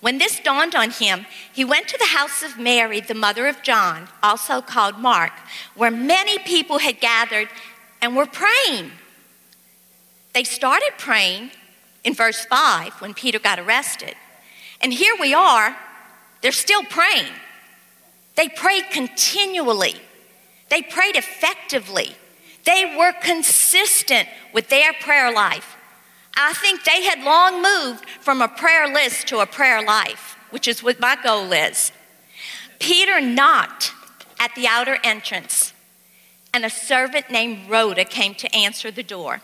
When 0.00 0.18
this 0.18 0.40
dawned 0.40 0.74
on 0.74 0.90
him, 0.90 1.26
he 1.52 1.64
went 1.64 1.86
to 1.88 1.96
the 1.96 2.06
house 2.06 2.42
of 2.42 2.58
Mary, 2.58 3.00
the 3.00 3.14
mother 3.14 3.46
of 3.46 3.62
John, 3.62 4.08
also 4.20 4.60
called 4.60 4.98
Mark, 4.98 5.32
where 5.76 5.92
many 5.92 6.38
people 6.40 6.78
had 6.78 6.98
gathered 6.98 7.48
and 8.00 8.16
were 8.16 8.26
praying. 8.26 8.90
They 10.32 10.42
started 10.42 10.92
praying 10.98 11.52
in 12.02 12.14
verse 12.14 12.44
5 12.46 12.94
when 13.00 13.14
Peter 13.14 13.38
got 13.38 13.60
arrested. 13.60 14.14
And 14.80 14.92
here 14.92 15.14
we 15.20 15.34
are, 15.34 15.76
they're 16.40 16.50
still 16.50 16.82
praying. 16.82 17.32
They 18.34 18.48
prayed 18.48 18.84
continually, 18.90 19.94
they 20.68 20.82
prayed 20.82 21.16
effectively, 21.16 22.16
they 22.64 22.96
were 22.98 23.12
consistent 23.22 24.28
with 24.52 24.68
their 24.68 24.92
prayer 24.94 25.32
life. 25.32 25.76
I 26.36 26.52
think 26.54 26.84
they 26.84 27.04
had 27.04 27.22
long 27.22 27.62
moved 27.62 28.08
from 28.20 28.40
a 28.40 28.48
prayer 28.48 28.92
list 28.92 29.28
to 29.28 29.40
a 29.40 29.46
prayer 29.46 29.82
life, 29.82 30.36
which 30.50 30.66
is 30.66 30.82
what 30.82 31.00
my 31.00 31.16
goal 31.22 31.52
is. 31.52 31.92
Peter 32.78 33.20
knocked 33.20 33.92
at 34.40 34.54
the 34.54 34.66
outer 34.66 34.98
entrance, 35.04 35.72
and 36.52 36.64
a 36.64 36.70
servant 36.70 37.30
named 37.30 37.70
Rhoda 37.70 38.04
came 38.04 38.34
to 38.36 38.54
answer 38.54 38.90
the 38.90 39.02
door. 39.02 39.40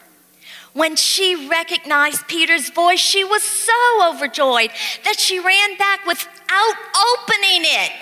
When 0.72 0.96
she 0.96 1.48
recognized 1.48 2.28
Peter's 2.28 2.70
voice, 2.70 3.00
she 3.00 3.24
was 3.24 3.42
so 3.42 3.72
overjoyed 4.08 4.70
that 5.04 5.18
she 5.18 5.38
ran 5.38 5.76
back 5.76 6.06
without 6.06 6.74
opening 7.14 7.62
it 7.64 7.92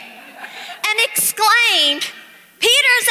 and 0.88 0.98
exclaimed, 1.04 2.10
Peter's. 2.58 3.05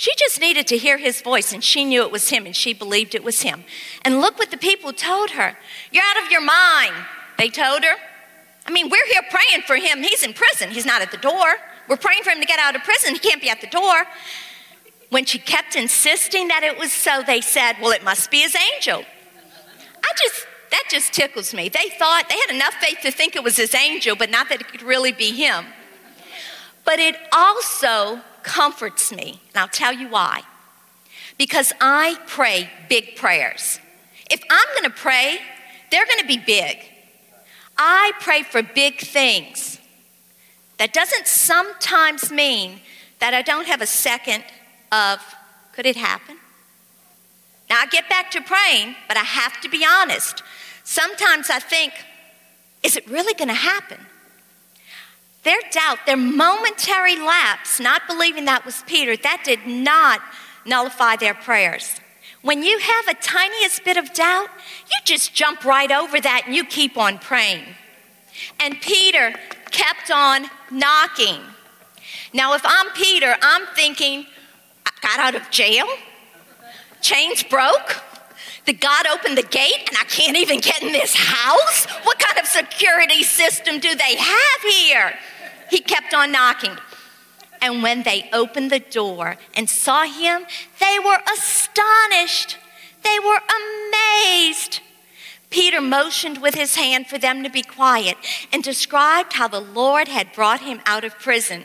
She 0.00 0.14
just 0.16 0.40
needed 0.40 0.66
to 0.68 0.78
hear 0.78 0.96
his 0.96 1.20
voice, 1.20 1.52
and 1.52 1.62
she 1.62 1.84
knew 1.84 2.00
it 2.00 2.10
was 2.10 2.30
him, 2.30 2.46
and 2.46 2.56
she 2.56 2.72
believed 2.72 3.14
it 3.14 3.22
was 3.22 3.42
him. 3.42 3.64
And 4.00 4.22
look 4.22 4.38
what 4.38 4.50
the 4.50 4.56
people 4.56 4.94
told 4.94 5.32
her. 5.32 5.58
You're 5.92 6.02
out 6.02 6.24
of 6.24 6.32
your 6.32 6.40
mind, 6.40 6.94
they 7.36 7.50
told 7.50 7.84
her. 7.84 7.96
I 8.66 8.70
mean, 8.70 8.88
we're 8.88 9.06
here 9.08 9.20
praying 9.28 9.60
for 9.66 9.76
him. 9.76 10.02
He's 10.02 10.22
in 10.22 10.32
prison, 10.32 10.70
he's 10.70 10.86
not 10.86 11.02
at 11.02 11.10
the 11.10 11.18
door. 11.18 11.52
We're 11.86 11.98
praying 11.98 12.22
for 12.22 12.30
him 12.30 12.40
to 12.40 12.46
get 12.46 12.58
out 12.58 12.74
of 12.74 12.82
prison, 12.82 13.12
he 13.12 13.18
can't 13.18 13.42
be 13.42 13.50
at 13.50 13.60
the 13.60 13.66
door. 13.66 14.06
When 15.10 15.26
she 15.26 15.38
kept 15.38 15.76
insisting 15.76 16.48
that 16.48 16.62
it 16.62 16.78
was 16.78 16.92
so, 16.92 17.22
they 17.26 17.42
said, 17.42 17.74
Well, 17.78 17.90
it 17.90 18.02
must 18.02 18.30
be 18.30 18.40
his 18.40 18.56
angel. 18.56 19.04
I 20.02 20.12
just, 20.16 20.46
that 20.70 20.84
just 20.90 21.12
tickles 21.12 21.52
me. 21.52 21.68
They 21.68 21.90
thought, 21.90 22.24
they 22.30 22.38
had 22.38 22.54
enough 22.54 22.72
faith 22.76 23.00
to 23.02 23.10
think 23.10 23.36
it 23.36 23.44
was 23.44 23.58
his 23.58 23.74
angel, 23.74 24.16
but 24.16 24.30
not 24.30 24.48
that 24.48 24.62
it 24.62 24.68
could 24.68 24.80
really 24.80 25.12
be 25.12 25.32
him. 25.32 25.66
But 26.86 27.00
it 27.00 27.16
also 27.34 28.22
comforts 28.42 29.12
me, 29.12 29.40
and 29.48 29.56
I'll 29.56 29.68
tell 29.68 29.92
you 29.92 30.08
why. 30.08 30.42
Because 31.38 31.72
I 31.80 32.18
pray 32.26 32.70
big 32.88 33.16
prayers. 33.16 33.80
If 34.30 34.42
I'm 34.50 34.68
gonna 34.76 34.90
pray, 34.90 35.38
they're 35.90 36.06
gonna 36.06 36.26
be 36.26 36.38
big. 36.38 36.78
I 37.76 38.12
pray 38.20 38.42
for 38.42 38.62
big 38.62 39.00
things. 39.00 39.78
That 40.78 40.92
doesn't 40.92 41.26
sometimes 41.26 42.30
mean 42.30 42.80
that 43.18 43.34
I 43.34 43.42
don't 43.42 43.66
have 43.66 43.80
a 43.80 43.86
second 43.86 44.44
of, 44.92 45.20
could 45.72 45.86
it 45.86 45.96
happen? 45.96 46.36
Now 47.68 47.80
I 47.80 47.86
get 47.86 48.08
back 48.08 48.30
to 48.32 48.40
praying, 48.40 48.96
but 49.08 49.16
I 49.16 49.24
have 49.24 49.60
to 49.60 49.68
be 49.68 49.84
honest. 49.84 50.42
Sometimes 50.84 51.50
I 51.50 51.58
think, 51.58 51.92
is 52.82 52.96
it 52.96 53.06
really 53.08 53.34
gonna 53.34 53.54
happen? 53.54 53.98
Their 55.42 55.58
doubt, 55.72 56.00
their 56.06 56.16
momentary 56.16 57.16
lapse, 57.16 57.80
not 57.80 58.02
believing 58.06 58.44
that 58.44 58.64
was 58.66 58.82
Peter, 58.86 59.16
that 59.16 59.42
did 59.44 59.66
not 59.66 60.20
nullify 60.66 61.16
their 61.16 61.34
prayers. 61.34 62.00
When 62.42 62.62
you 62.62 62.78
have 62.78 63.08
a 63.08 63.20
tiniest 63.20 63.84
bit 63.84 63.96
of 63.96 64.12
doubt, 64.12 64.48
you 64.86 65.00
just 65.04 65.34
jump 65.34 65.64
right 65.64 65.90
over 65.90 66.20
that 66.20 66.42
and 66.46 66.54
you 66.54 66.64
keep 66.64 66.96
on 66.96 67.18
praying. 67.18 67.64
And 68.58 68.80
Peter 68.80 69.34
kept 69.70 70.10
on 70.10 70.46
knocking. 70.70 71.40
Now, 72.32 72.54
if 72.54 72.62
I'm 72.64 72.90
Peter, 72.92 73.34
I'm 73.42 73.66
thinking, 73.74 74.26
I 74.86 74.90
got 75.02 75.18
out 75.18 75.34
of 75.34 75.50
jail, 75.50 75.86
chains 77.00 77.42
broke, 77.42 78.02
did 78.66 78.80
God 78.80 79.06
opened 79.06 79.36
the 79.36 79.42
gate 79.42 79.88
and 79.88 79.96
I 79.98 80.04
can't 80.04 80.36
even 80.36 80.60
get 80.60 80.82
in 80.82 80.92
this 80.92 81.14
house? 81.14 81.86
What 82.04 82.18
kind 82.18 82.38
of 82.38 82.46
security 82.46 83.22
system 83.22 83.80
do 83.80 83.94
they 83.94 84.16
have 84.16 84.62
here? 84.62 85.14
He 85.70 85.80
kept 85.80 86.12
on 86.12 86.32
knocking. 86.32 86.76
And 87.62 87.82
when 87.82 88.02
they 88.02 88.28
opened 88.32 88.70
the 88.70 88.80
door 88.80 89.36
and 89.54 89.68
saw 89.68 90.04
him, 90.04 90.46
they 90.80 90.98
were 90.98 91.18
astonished. 91.32 92.56
They 93.02 93.18
were 93.18 93.40
amazed. 93.60 94.80
Peter 95.50 95.80
motioned 95.80 96.40
with 96.40 96.54
his 96.54 96.76
hand 96.76 97.06
for 97.06 97.18
them 97.18 97.42
to 97.42 97.50
be 97.50 97.62
quiet 97.62 98.16
and 98.52 98.62
described 98.62 99.34
how 99.34 99.48
the 99.48 99.60
Lord 99.60 100.08
had 100.08 100.32
brought 100.32 100.60
him 100.60 100.80
out 100.86 101.04
of 101.04 101.18
prison. 101.18 101.64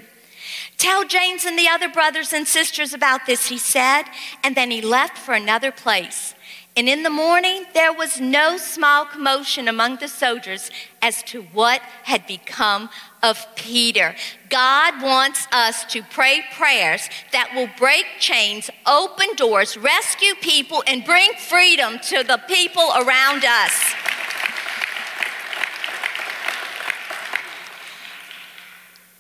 Tell 0.78 1.06
James 1.06 1.46
and 1.46 1.58
the 1.58 1.68
other 1.68 1.88
brothers 1.88 2.34
and 2.34 2.48
sisters 2.48 2.94
about 2.94 3.26
this, 3.26 3.48
he 3.48 3.58
said, 3.58 4.04
and 4.44 4.56
then 4.56 4.72
he 4.72 4.82
left 4.82 5.18
for 5.18 5.34
another 5.34 5.72
place. 5.72 6.35
And 6.78 6.90
in 6.90 7.04
the 7.04 7.10
morning, 7.10 7.66
there 7.74 7.94
was 7.94 8.20
no 8.20 8.58
small 8.58 9.06
commotion 9.06 9.70
among 9.70 9.96
the 9.98 10.10
soldiers 10.10 10.70
as 11.02 11.24
to 11.24 11.44
what 11.54 11.80
had 12.04 12.28
become 12.28 12.90
of 13.24 13.48
Peter. 13.56 14.14
God 14.50 15.02
wants 15.02 15.48
us 15.54 15.86
to 15.86 16.04
pray 16.04 16.44
prayers 16.58 17.08
that 17.32 17.52
will 17.56 17.70
break 17.78 18.06
chains, 18.20 18.70
open 18.86 19.28
doors, 19.38 19.78
rescue 19.78 20.36
people, 20.42 20.84
and 20.86 21.06
bring 21.06 21.32
freedom 21.36 21.98
to 22.10 22.24
the 22.24 22.42
people 22.50 22.92
around 22.98 23.46
us. 23.46 23.94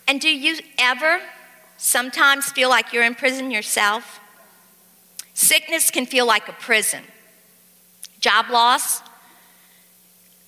And 0.10 0.20
do 0.20 0.30
you 0.30 0.60
ever 0.78 1.22
sometimes 1.78 2.52
feel 2.52 2.68
like 2.68 2.92
you're 2.92 3.06
in 3.06 3.16
prison 3.16 3.50
yourself? 3.50 4.20
Sickness 5.34 5.90
can 5.90 6.06
feel 6.06 6.28
like 6.28 6.50
a 6.50 6.54
prison 6.54 7.04
job 8.20 8.50
loss, 8.50 9.02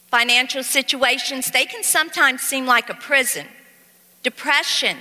financial 0.09 0.63
situations, 0.63 1.51
they 1.51 1.65
can 1.65 1.83
sometimes 1.83 2.41
seem 2.41 2.65
like 2.65 2.89
a 2.89 2.93
prison. 2.93 3.47
Depression 4.23 4.97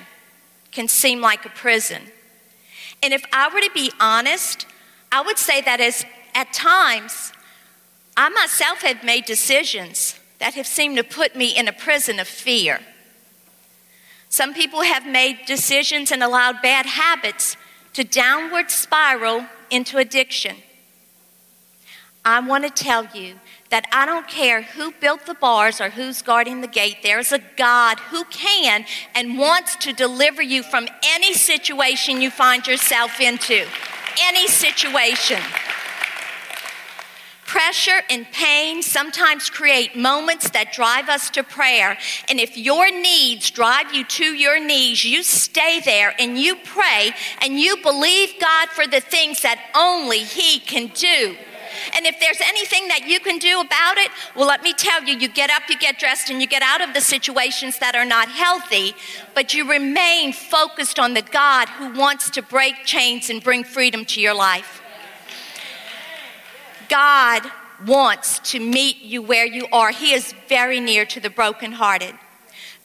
can 0.72 0.88
seem 0.88 1.20
like 1.20 1.44
a 1.44 1.50
prison. 1.50 2.02
And 3.02 3.12
if 3.12 3.24
I 3.32 3.48
were 3.52 3.60
to 3.60 3.70
be 3.72 3.92
honest, 4.00 4.66
I 5.12 5.22
would 5.22 5.38
say 5.38 5.60
that 5.62 5.80
as 5.80 6.04
at 6.34 6.52
times 6.52 7.32
I 8.16 8.28
myself 8.28 8.82
have 8.82 9.04
made 9.04 9.24
decisions 9.24 10.18
that 10.38 10.54
have 10.54 10.66
seemed 10.66 10.96
to 10.96 11.04
put 11.04 11.36
me 11.36 11.56
in 11.56 11.68
a 11.68 11.72
prison 11.72 12.18
of 12.18 12.28
fear. 12.28 12.80
Some 14.28 14.54
people 14.54 14.82
have 14.82 15.06
made 15.06 15.46
decisions 15.46 16.10
and 16.12 16.22
allowed 16.22 16.60
bad 16.60 16.86
habits 16.86 17.56
to 17.94 18.04
downward 18.04 18.70
spiral 18.70 19.46
into 19.70 19.96
addiction. 19.96 20.56
I 22.28 22.40
want 22.40 22.64
to 22.64 22.70
tell 22.70 23.06
you 23.14 23.36
that 23.70 23.86
I 23.92 24.04
don't 24.04 24.26
care 24.26 24.62
who 24.62 24.90
built 24.90 25.26
the 25.26 25.34
bars 25.34 25.80
or 25.80 25.90
who's 25.90 26.22
guarding 26.22 26.60
the 26.60 26.66
gate, 26.66 26.96
there's 27.04 27.30
a 27.30 27.38
God 27.56 28.00
who 28.00 28.24
can 28.24 28.84
and 29.14 29.38
wants 29.38 29.76
to 29.76 29.92
deliver 29.92 30.42
you 30.42 30.64
from 30.64 30.88
any 31.04 31.34
situation 31.34 32.20
you 32.20 32.32
find 32.32 32.66
yourself 32.66 33.20
into. 33.20 33.64
Any 34.20 34.48
situation. 34.48 35.40
Pressure 37.44 38.02
and 38.10 38.26
pain 38.32 38.82
sometimes 38.82 39.48
create 39.48 39.94
moments 39.94 40.50
that 40.50 40.72
drive 40.72 41.08
us 41.08 41.30
to 41.30 41.44
prayer. 41.44 41.96
And 42.28 42.40
if 42.40 42.56
your 42.56 42.90
needs 42.90 43.52
drive 43.52 43.94
you 43.94 44.04
to 44.04 44.24
your 44.24 44.58
knees, 44.58 45.04
you 45.04 45.22
stay 45.22 45.80
there 45.84 46.12
and 46.18 46.36
you 46.36 46.56
pray 46.56 47.12
and 47.40 47.60
you 47.60 47.76
believe 47.76 48.32
God 48.40 48.70
for 48.70 48.88
the 48.88 49.00
things 49.00 49.42
that 49.42 49.70
only 49.76 50.18
He 50.18 50.58
can 50.58 50.88
do. 50.88 51.36
And 51.94 52.06
if 52.06 52.18
there's 52.20 52.40
anything 52.40 52.88
that 52.88 53.06
you 53.06 53.20
can 53.20 53.38
do 53.38 53.60
about 53.60 53.98
it, 53.98 54.10
well, 54.34 54.46
let 54.46 54.62
me 54.62 54.72
tell 54.72 55.02
you, 55.04 55.16
you 55.16 55.28
get 55.28 55.50
up, 55.50 55.62
you 55.68 55.78
get 55.78 55.98
dressed, 55.98 56.30
and 56.30 56.40
you 56.40 56.46
get 56.46 56.62
out 56.62 56.80
of 56.80 56.94
the 56.94 57.00
situations 57.00 57.78
that 57.78 57.94
are 57.94 58.04
not 58.04 58.28
healthy, 58.28 58.94
but 59.34 59.54
you 59.54 59.68
remain 59.68 60.32
focused 60.32 60.98
on 60.98 61.14
the 61.14 61.22
God 61.22 61.68
who 61.68 61.92
wants 61.98 62.30
to 62.30 62.42
break 62.42 62.84
chains 62.84 63.30
and 63.30 63.42
bring 63.42 63.64
freedom 63.64 64.04
to 64.06 64.20
your 64.20 64.34
life. 64.34 64.82
God 66.88 67.42
wants 67.84 68.38
to 68.50 68.60
meet 68.60 69.02
you 69.02 69.20
where 69.22 69.46
you 69.46 69.66
are. 69.72 69.90
He 69.90 70.12
is 70.12 70.34
very 70.48 70.80
near 70.80 71.04
to 71.06 71.20
the 71.20 71.30
brokenhearted. 71.30 72.14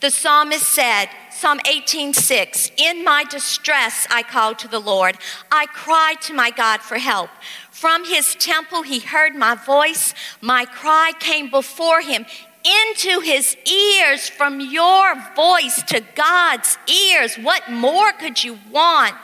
The 0.02 0.10
psalmist 0.10 0.68
said, 0.68 1.10
Psalm 1.30 1.60
18:6, 1.60 2.72
"In 2.76 3.04
my 3.04 3.24
distress 3.24 4.08
I 4.10 4.24
called 4.24 4.58
to 4.60 4.68
the 4.68 4.80
Lord. 4.80 5.20
I 5.52 5.68
cried 5.68 6.22
to 6.24 6.34
my 6.34 6.50
God 6.50 6.82
for 6.82 6.98
help. 6.98 7.30
From 7.70 8.06
his 8.06 8.34
temple 8.34 8.82
he 8.82 9.00
heard 9.00 9.36
my 9.36 9.54
voice. 9.54 10.16
My 10.42 10.66
cry 10.66 11.14
came 11.20 11.52
before 11.52 12.02
him 12.02 12.26
into 12.64 13.20
his 13.20 13.56
ears 13.66 14.28
from 14.28 14.60
your 14.60 15.16
voice 15.36 15.84
to 15.84 16.02
God's 16.16 16.80
ears. 16.88 17.36
What 17.36 17.70
more 17.70 18.12
could 18.12 18.44
you 18.44 18.60
want? 18.72 19.16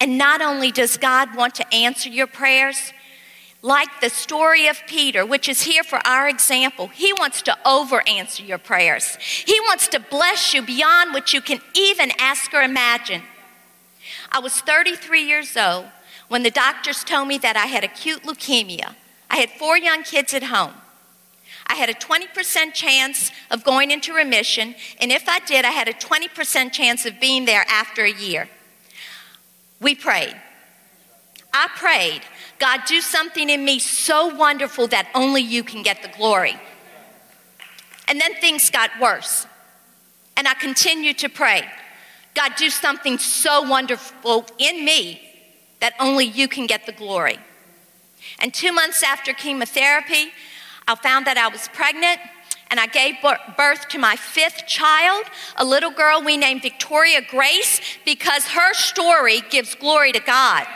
And 0.00 0.16
not 0.16 0.40
only 0.40 0.70
does 0.70 0.96
God 0.96 1.34
want 1.34 1.54
to 1.56 1.74
answer 1.74 2.08
your 2.08 2.26
prayers, 2.26 2.92
like 3.62 4.00
the 4.00 4.08
story 4.08 4.66
of 4.66 4.80
Peter, 4.86 5.26
which 5.26 5.48
is 5.48 5.62
here 5.62 5.82
for 5.82 6.00
our 6.06 6.28
example, 6.28 6.88
he 6.88 7.12
wants 7.12 7.42
to 7.42 7.56
over 7.66 8.02
answer 8.08 8.42
your 8.42 8.58
prayers. 8.58 9.16
He 9.16 9.58
wants 9.60 9.88
to 9.88 10.00
bless 10.00 10.54
you 10.54 10.62
beyond 10.62 11.12
what 11.12 11.34
you 11.34 11.40
can 11.40 11.60
even 11.74 12.10
ask 12.18 12.54
or 12.54 12.62
imagine. 12.62 13.22
I 14.32 14.38
was 14.38 14.60
33 14.60 15.22
years 15.22 15.56
old 15.56 15.86
when 16.28 16.42
the 16.42 16.50
doctors 16.50 17.04
told 17.04 17.28
me 17.28 17.36
that 17.38 17.56
I 17.56 17.66
had 17.66 17.84
acute 17.84 18.22
leukemia. 18.22 18.94
I 19.28 19.36
had 19.36 19.50
four 19.50 19.76
young 19.76 20.04
kids 20.04 20.32
at 20.32 20.44
home. 20.44 20.72
I 21.66 21.74
had 21.74 21.88
a 21.88 21.94
20% 21.94 22.72
chance 22.72 23.30
of 23.50 23.62
going 23.62 23.90
into 23.90 24.12
remission, 24.12 24.74
and 25.00 25.12
if 25.12 25.28
I 25.28 25.38
did, 25.40 25.64
I 25.64 25.70
had 25.70 25.86
a 25.86 25.92
20% 25.92 26.72
chance 26.72 27.06
of 27.06 27.20
being 27.20 27.44
there 27.44 27.64
after 27.68 28.02
a 28.02 28.10
year. 28.10 28.48
We 29.80 29.94
prayed. 29.94 30.34
I 31.52 31.68
prayed 31.76 32.22
God, 32.60 32.82
do 32.86 33.00
something 33.00 33.48
in 33.48 33.64
me 33.64 33.78
so 33.78 34.32
wonderful 34.34 34.86
that 34.88 35.08
only 35.14 35.40
you 35.40 35.64
can 35.64 35.82
get 35.82 36.02
the 36.02 36.08
glory. 36.16 36.56
And 38.06 38.20
then 38.20 38.34
things 38.34 38.70
got 38.70 38.90
worse. 39.00 39.46
And 40.36 40.46
I 40.46 40.54
continued 40.54 41.18
to 41.18 41.28
pray 41.28 41.64
God, 42.32 42.52
do 42.56 42.70
something 42.70 43.18
so 43.18 43.62
wonderful 43.62 44.46
in 44.58 44.84
me 44.84 45.20
that 45.80 45.94
only 45.98 46.26
you 46.26 46.46
can 46.46 46.66
get 46.66 46.86
the 46.86 46.92
glory. 46.92 47.38
And 48.38 48.54
two 48.54 48.72
months 48.72 49.02
after 49.02 49.32
chemotherapy, 49.32 50.30
I 50.86 50.94
found 50.94 51.26
that 51.26 51.38
I 51.38 51.48
was 51.48 51.68
pregnant 51.72 52.20
and 52.70 52.78
I 52.78 52.86
gave 52.86 53.16
birth 53.56 53.88
to 53.88 53.98
my 53.98 54.14
fifth 54.14 54.66
child, 54.68 55.24
a 55.56 55.64
little 55.64 55.90
girl 55.90 56.22
we 56.22 56.36
named 56.36 56.62
Victoria 56.62 57.20
Grace, 57.28 57.80
because 58.04 58.46
her 58.46 58.72
story 58.74 59.42
gives 59.50 59.74
glory 59.74 60.12
to 60.12 60.20
God. 60.20 60.66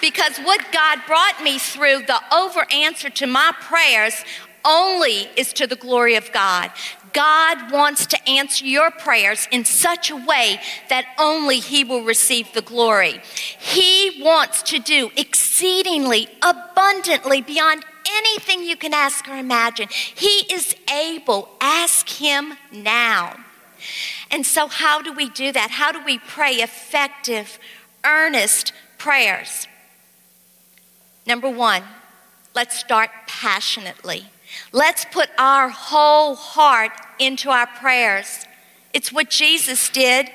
Because 0.00 0.38
what 0.38 0.60
God 0.72 1.00
brought 1.06 1.42
me 1.42 1.58
through, 1.58 2.02
the 2.06 2.20
over 2.34 2.66
answer 2.72 3.10
to 3.10 3.26
my 3.26 3.52
prayers, 3.60 4.24
only 4.64 5.28
is 5.36 5.52
to 5.54 5.66
the 5.66 5.76
glory 5.76 6.14
of 6.16 6.32
God. 6.32 6.70
God 7.12 7.72
wants 7.72 8.06
to 8.06 8.28
answer 8.28 8.64
your 8.64 8.90
prayers 8.90 9.48
in 9.50 9.64
such 9.64 10.10
a 10.10 10.16
way 10.16 10.60
that 10.88 11.06
only 11.18 11.58
He 11.58 11.82
will 11.82 12.04
receive 12.04 12.52
the 12.52 12.62
glory. 12.62 13.20
He 13.58 14.22
wants 14.22 14.62
to 14.64 14.78
do 14.78 15.10
exceedingly, 15.16 16.28
abundantly, 16.42 17.40
beyond 17.40 17.84
anything 18.16 18.62
you 18.62 18.76
can 18.76 18.94
ask 18.94 19.28
or 19.28 19.36
imagine. 19.36 19.88
He 19.90 20.46
is 20.52 20.76
able. 20.92 21.48
Ask 21.60 22.08
Him 22.08 22.54
now. 22.72 23.36
And 24.30 24.46
so, 24.46 24.68
how 24.68 25.02
do 25.02 25.12
we 25.12 25.28
do 25.28 25.52
that? 25.52 25.70
How 25.70 25.90
do 25.90 26.04
we 26.04 26.18
pray 26.18 26.56
effective, 26.56 27.58
earnest 28.04 28.72
prayers? 29.00 29.66
Number 31.26 31.50
one, 31.50 31.82
let's 32.54 32.78
start 32.78 33.10
passionately. 33.26 34.26
Let's 34.72 35.04
put 35.04 35.30
our 35.38 35.68
whole 35.68 36.34
heart 36.34 36.92
into 37.18 37.50
our 37.50 37.66
prayers. 37.66 38.44
It's 38.92 39.12
what 39.12 39.30
Jesus 39.30 39.88
did. 39.88 40.30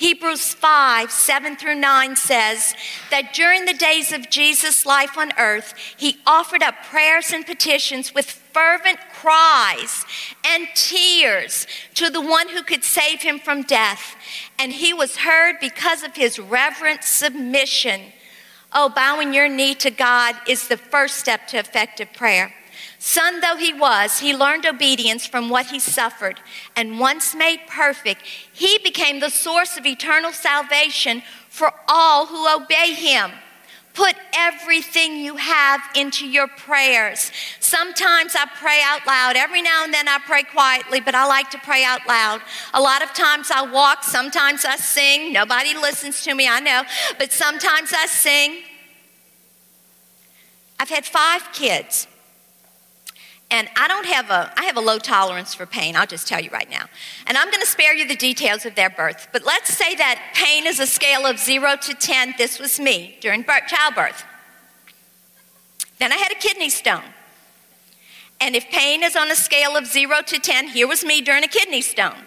Hebrews 0.00 0.54
5 0.54 1.12
7 1.12 1.56
through 1.56 1.74
9 1.74 2.16
says 2.16 2.74
that 3.10 3.34
during 3.34 3.66
the 3.66 3.74
days 3.74 4.12
of 4.12 4.30
Jesus' 4.30 4.86
life 4.86 5.18
on 5.18 5.30
earth, 5.36 5.74
he 5.94 6.16
offered 6.26 6.62
up 6.62 6.74
prayers 6.84 7.34
and 7.34 7.44
petitions 7.44 8.14
with 8.14 8.30
fervent 8.30 8.98
cries 9.12 10.06
and 10.42 10.66
tears 10.74 11.66
to 11.96 12.08
the 12.08 12.22
one 12.22 12.48
who 12.48 12.62
could 12.62 12.82
save 12.82 13.20
him 13.20 13.38
from 13.38 13.60
death. 13.60 14.16
And 14.58 14.72
he 14.72 14.94
was 14.94 15.18
heard 15.18 15.56
because 15.60 16.02
of 16.02 16.16
his 16.16 16.38
reverent 16.38 17.04
submission 17.04 18.00
Oh, 18.72 18.88
bowing 18.88 19.34
your 19.34 19.48
knee 19.48 19.74
to 19.74 19.90
God 19.90 20.36
is 20.46 20.68
the 20.68 20.76
first 20.76 21.16
step 21.16 21.48
to 21.48 21.58
effective 21.58 22.12
prayer. 22.12 22.54
Son 23.02 23.40
though 23.40 23.56
he 23.56 23.72
was, 23.72 24.18
he 24.18 24.36
learned 24.36 24.66
obedience 24.66 25.26
from 25.26 25.48
what 25.48 25.66
he 25.66 25.78
suffered. 25.78 26.38
And 26.76 27.00
once 27.00 27.34
made 27.34 27.60
perfect, 27.66 28.20
he 28.52 28.78
became 28.84 29.20
the 29.20 29.30
source 29.30 29.78
of 29.78 29.86
eternal 29.86 30.32
salvation 30.32 31.22
for 31.48 31.72
all 31.88 32.26
who 32.26 32.46
obey 32.46 32.92
him. 32.92 33.30
Put 33.94 34.16
everything 34.36 35.16
you 35.16 35.36
have 35.36 35.80
into 35.96 36.26
your 36.26 36.46
prayers. 36.46 37.32
Sometimes 37.58 38.36
I 38.36 38.44
pray 38.58 38.80
out 38.84 39.06
loud. 39.06 39.34
Every 39.34 39.62
now 39.62 39.82
and 39.82 39.94
then 39.94 40.06
I 40.06 40.18
pray 40.18 40.42
quietly, 40.42 41.00
but 41.00 41.14
I 41.14 41.26
like 41.26 41.50
to 41.52 41.58
pray 41.58 41.82
out 41.82 42.06
loud. 42.06 42.42
A 42.74 42.80
lot 42.82 43.02
of 43.02 43.14
times 43.14 43.50
I 43.50 43.62
walk, 43.62 44.04
sometimes 44.04 44.66
I 44.66 44.76
sing. 44.76 45.32
Nobody 45.32 45.72
listens 45.74 46.22
to 46.24 46.34
me, 46.34 46.46
I 46.46 46.60
know, 46.60 46.82
but 47.18 47.32
sometimes 47.32 47.94
I 47.94 48.04
sing. 48.04 48.58
I've 50.78 50.90
had 50.90 51.06
five 51.06 51.50
kids. 51.54 52.06
And 53.50 53.68
I 53.76 53.88
don't 53.88 54.06
have 54.06 54.30
a, 54.30 54.52
I 54.56 54.64
have 54.64 54.76
a 54.76 54.80
low 54.80 54.98
tolerance 54.98 55.54
for 55.54 55.66
pain, 55.66 55.96
I'll 55.96 56.06
just 56.06 56.28
tell 56.28 56.40
you 56.40 56.50
right 56.50 56.70
now. 56.70 56.86
And 57.26 57.36
I'm 57.36 57.50
going 57.50 57.60
to 57.60 57.66
spare 57.66 57.94
you 57.94 58.06
the 58.06 58.16
details 58.16 58.64
of 58.64 58.76
their 58.76 58.90
birth. 58.90 59.28
But 59.32 59.44
let's 59.44 59.76
say 59.76 59.94
that 59.96 60.32
pain 60.34 60.66
is 60.66 60.78
a 60.78 60.86
scale 60.86 61.26
of 61.26 61.38
zero 61.38 61.76
to 61.76 61.94
10. 61.94 62.34
This 62.38 62.58
was 62.60 62.78
me 62.78 63.18
during 63.20 63.42
birth, 63.42 63.66
childbirth. 63.66 64.24
Then 65.98 66.12
I 66.12 66.16
had 66.16 66.30
a 66.32 66.36
kidney 66.36 66.70
stone. 66.70 67.02
And 68.40 68.54
if 68.54 68.68
pain 68.70 69.02
is 69.02 69.16
on 69.16 69.30
a 69.30 69.34
scale 69.34 69.76
of 69.76 69.86
zero 69.86 70.22
to 70.22 70.38
10, 70.38 70.68
here 70.68 70.86
was 70.86 71.04
me 71.04 71.20
during 71.20 71.44
a 71.44 71.48
kidney 71.48 71.82
stone. 71.82 72.24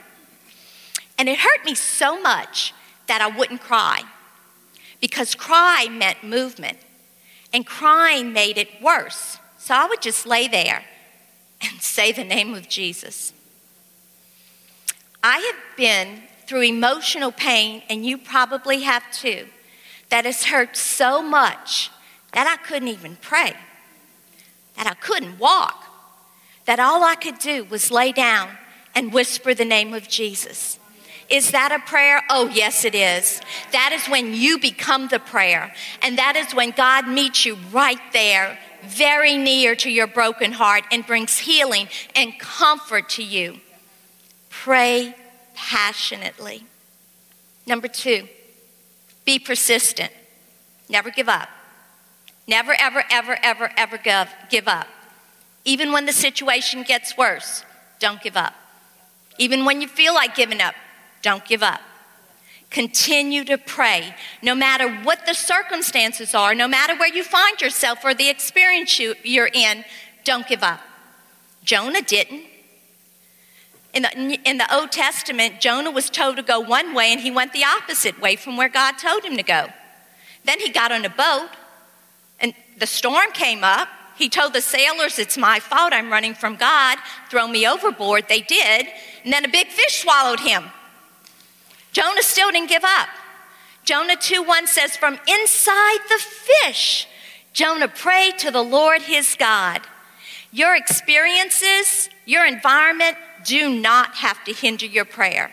And 1.18 1.30
it 1.30 1.40
hurt 1.40 1.64
me 1.66 1.74
so 1.74 2.22
much 2.22 2.74
that 3.08 3.22
I 3.22 3.28
wouldn't 3.28 3.62
cry 3.62 4.04
because 5.04 5.36
cry 5.36 5.90
meant 5.92 6.24
movement, 6.24 6.78
and 7.52 7.66
crying 7.66 8.32
made 8.32 8.58
it 8.58 8.70
worse. 8.82 9.38
So 9.58 9.76
I 9.76 9.86
would 9.86 10.02
just 10.02 10.26
lay 10.26 10.48
there 10.48 10.82
and 11.64 11.82
say 11.82 12.12
the 12.12 12.24
name 12.24 12.54
of 12.54 12.70
Jesus. 12.70 13.34
I 15.24 15.38
have 15.40 15.78
been 15.78 16.24
through 16.48 16.64
emotional 16.64 17.32
pain, 17.32 17.82
and 17.90 18.06
you 18.06 18.18
probably 18.18 18.82
have 18.82 19.04
too, 19.12 19.48
that 20.10 20.26
has 20.26 20.46
hurt 20.46 20.76
so 20.76 21.22
much 21.22 21.90
that 22.34 22.48
I 22.48 22.58
couldn't 22.68 22.90
even 22.90 23.18
pray, 23.22 23.54
that 24.76 24.88
I 24.88 24.94
couldn't 24.96 25.40
walk, 25.40 25.86
that 26.66 26.80
all 26.80 27.04
I 27.04 27.16
could 27.16 27.40
do 27.40 27.64
was 27.66 27.92
lay 27.92 28.12
down 28.12 28.50
and 28.96 29.14
whisper 29.14 29.54
the 29.54 29.66
name 29.66 29.94
of 29.94 30.08
Jesus. 30.08 30.80
Is 31.30 31.52
that 31.52 31.72
a 31.72 31.80
prayer? 31.90 32.22
Oh, 32.30 32.50
yes, 32.50 32.86
it 32.86 32.94
is. 32.94 33.42
That 33.72 33.92
is 33.94 34.06
when 34.08 34.34
you 34.34 34.60
become 34.60 35.08
the 35.08 35.20
prayer. 35.20 35.74
And 36.02 36.18
that 36.18 36.36
is 36.36 36.54
when 36.54 36.72
God 36.72 37.08
meets 37.08 37.46
you 37.46 37.58
right 37.72 38.02
there 38.12 38.60
very 38.86 39.38
near 39.38 39.76
to 39.76 39.90
your 39.90 40.08
broken 40.08 40.52
heart 40.52 40.84
and 40.92 41.06
brings 41.06 41.40
healing 41.40 41.88
and 42.16 42.38
comfort 42.40 43.10
to 43.10 43.24
you. 43.24 43.60
Pray 44.50 45.16
passionately. 45.56 46.66
Number 47.66 47.88
two, 47.88 48.28
be 49.26 49.40
persistent. 49.40 50.12
Never 50.90 51.10
give 51.10 51.30
up. 51.30 51.50
Never, 52.48 52.76
ever, 52.78 53.04
ever, 53.10 53.38
ever, 53.42 53.72
ever 53.78 53.98
give, 53.98 54.30
give 54.50 54.68
up. 54.68 54.88
Even 55.66 55.92
when 55.92 56.06
the 56.06 56.12
situation 56.12 56.84
gets 56.84 57.18
worse, 57.18 57.64
don't 58.00 58.22
give 58.22 58.36
up. 58.36 58.54
Even 59.38 59.66
when 59.66 59.82
you 59.82 59.88
feel 59.88 60.14
like 60.14 60.36
giving 60.36 60.62
up, 60.62 60.76
don't 61.22 61.46
give 61.46 61.64
up. 61.64 61.80
Continue 62.74 63.44
to 63.46 63.60
pray. 63.60 64.16
No 64.42 64.56
matter 64.56 64.90
what 64.90 65.28
the 65.28 65.36
circumstances 65.36 66.34
are, 66.34 66.56
no 66.56 66.68
matter 66.68 66.96
where 66.98 67.14
you 67.14 67.24
find 67.24 67.62
yourself 67.62 68.04
or 68.04 68.16
the 68.16 68.30
experience 68.30 68.98
you, 68.98 69.14
you're 69.24 69.52
in, 69.54 69.86
don't 70.24 70.48
give 70.48 70.64
up. 70.64 70.82
Jonah 71.64 72.02
didn't. 72.02 72.42
In 73.94 74.02
the, 74.02 74.40
in 74.44 74.58
the 74.58 74.76
Old 74.76 74.92
Testament, 74.92 75.62
Jonah 75.62 75.92
was 75.92 76.10
told 76.10 76.38
to 76.38 76.42
go 76.42 76.60
one 76.60 76.96
way 76.96 77.12
and 77.12 77.22
he 77.22 77.30
went 77.30 77.54
the 77.54 77.64
opposite 77.64 78.20
way 78.20 78.36
from 78.36 78.58
where 78.58 78.70
God 78.70 78.94
told 78.94 79.24
him 79.24 79.38
to 79.38 79.44
go. 79.44 79.68
Then 80.44 80.60
he 80.60 80.70
got 80.70 80.92
on 80.92 81.06
a 81.06 81.10
boat 81.10 81.50
and 82.40 82.56
the 82.80 82.88
storm 82.88 83.32
came 83.34 83.64
up. 83.64 83.88
He 84.18 84.30
told 84.30 84.54
the 84.54 84.62
sailors, 84.62 85.20
It's 85.20 85.38
my 85.38 85.60
fault. 85.60 85.94
I'm 85.94 86.12
running 86.12 86.34
from 86.34 86.56
God. 86.56 86.98
Throw 87.30 87.48
me 87.48 87.68
overboard. 87.68 88.28
They 88.28 88.42
did. 88.42 88.88
And 89.24 89.32
then 89.32 89.46
a 89.46 89.50
big 89.50 89.68
fish 89.68 90.02
swallowed 90.02 90.40
him. 90.40 90.64
Jonah 91.94 92.24
still 92.24 92.52
didn't 92.52 92.70
give 92.70 92.84
up. 92.84 93.08
Jonah 93.86 94.16
2 94.16 94.44
1 94.44 94.68
says, 94.68 94.98
From 94.98 95.20
inside 95.28 96.00
the 96.10 96.20
fish, 96.20 97.08
Jonah 97.54 97.88
prayed 97.88 98.38
to 98.40 98.52
the 98.52 98.64
Lord 98.64 99.04
his 99.04 99.36
God. 99.38 99.82
Your 100.52 100.76
experiences, 100.76 102.10
your 102.26 102.46
environment 102.46 103.18
do 103.46 103.70
not 103.70 104.16
have 104.16 104.44
to 104.46 104.54
hinder 104.54 104.86
your 104.86 105.06
prayer. 105.06 105.52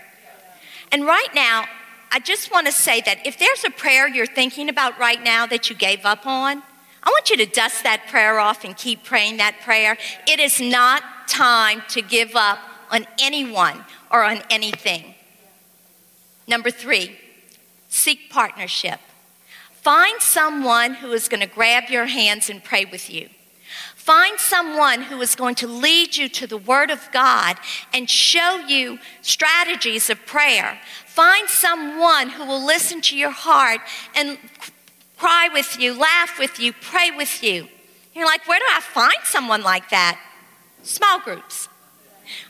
And 0.92 1.04
right 1.06 1.28
now, 1.34 1.66
I 2.10 2.18
just 2.18 2.50
want 2.50 2.66
to 2.66 2.72
say 2.72 3.00
that 3.02 3.26
if 3.26 3.38
there's 3.38 3.64
a 3.64 3.70
prayer 3.70 4.08
you're 4.08 4.26
thinking 4.26 4.68
about 4.68 4.98
right 4.98 5.22
now 5.22 5.46
that 5.46 5.70
you 5.70 5.76
gave 5.76 6.04
up 6.04 6.26
on, 6.26 6.62
I 7.02 7.08
want 7.08 7.30
you 7.30 7.36
to 7.38 7.46
dust 7.46 7.84
that 7.84 8.06
prayer 8.08 8.38
off 8.38 8.64
and 8.64 8.76
keep 8.76 9.04
praying 9.04 9.38
that 9.38 9.60
prayer. 9.62 9.96
It 10.26 10.40
is 10.40 10.60
not 10.60 11.02
time 11.28 11.82
to 11.88 12.02
give 12.02 12.34
up 12.34 12.58
on 12.90 13.06
anyone 13.18 13.84
or 14.10 14.24
on 14.24 14.42
anything. 14.50 15.14
Number 16.50 16.72
three, 16.72 17.16
seek 17.88 18.28
partnership. 18.28 18.98
Find 19.70 20.20
someone 20.20 20.94
who 20.94 21.12
is 21.12 21.28
going 21.28 21.40
to 21.40 21.46
grab 21.46 21.84
your 21.88 22.06
hands 22.06 22.50
and 22.50 22.62
pray 22.62 22.84
with 22.84 23.08
you. 23.08 23.28
Find 23.94 24.36
someone 24.40 25.02
who 25.02 25.20
is 25.20 25.36
going 25.36 25.54
to 25.56 25.68
lead 25.68 26.16
you 26.16 26.28
to 26.30 26.48
the 26.48 26.56
Word 26.56 26.90
of 26.90 27.08
God 27.12 27.56
and 27.94 28.10
show 28.10 28.64
you 28.66 28.98
strategies 29.22 30.10
of 30.10 30.26
prayer. 30.26 30.80
Find 31.06 31.48
someone 31.48 32.30
who 32.30 32.44
will 32.44 32.66
listen 32.66 33.00
to 33.02 33.16
your 33.16 33.30
heart 33.30 33.80
and 34.16 34.36
cry 35.16 35.48
with 35.52 35.78
you, 35.78 35.96
laugh 35.96 36.36
with 36.36 36.58
you, 36.58 36.72
pray 36.72 37.12
with 37.12 37.44
you. 37.44 37.68
You're 38.12 38.26
like, 38.26 38.48
where 38.48 38.58
do 38.58 38.64
I 38.68 38.80
find 38.80 39.22
someone 39.22 39.62
like 39.62 39.90
that? 39.90 40.18
Small 40.82 41.20
groups. 41.20 41.68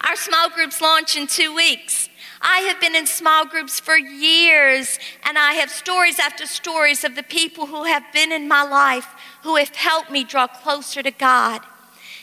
Our 0.01 0.17
small 0.17 0.49
groups 0.49 0.81
launch 0.81 1.17
in 1.17 1.27
two 1.27 1.55
weeks. 1.55 2.09
I 2.41 2.61
have 2.61 2.81
been 2.81 2.97
in 2.97 3.07
small 3.07 3.45
groups 3.45 3.81
for 3.81 3.97
years, 3.97 4.99
and 5.25 5.37
I 5.37 5.55
have 5.55 5.71
stories 5.71 6.19
after 6.19 6.47
stories 6.47 7.05
of 7.05 7.15
the 7.15 7.23
people 7.23 7.67
who 7.67 7.85
have 7.85 8.05
been 8.13 8.33
in 8.33 8.49
my 8.49 8.63
life 8.63 9.07
who 9.43 9.57
have 9.57 9.75
helped 9.75 10.11
me 10.11 10.25
draw 10.25 10.47
closer 10.47 11.03
to 11.03 11.11
God. 11.11 11.61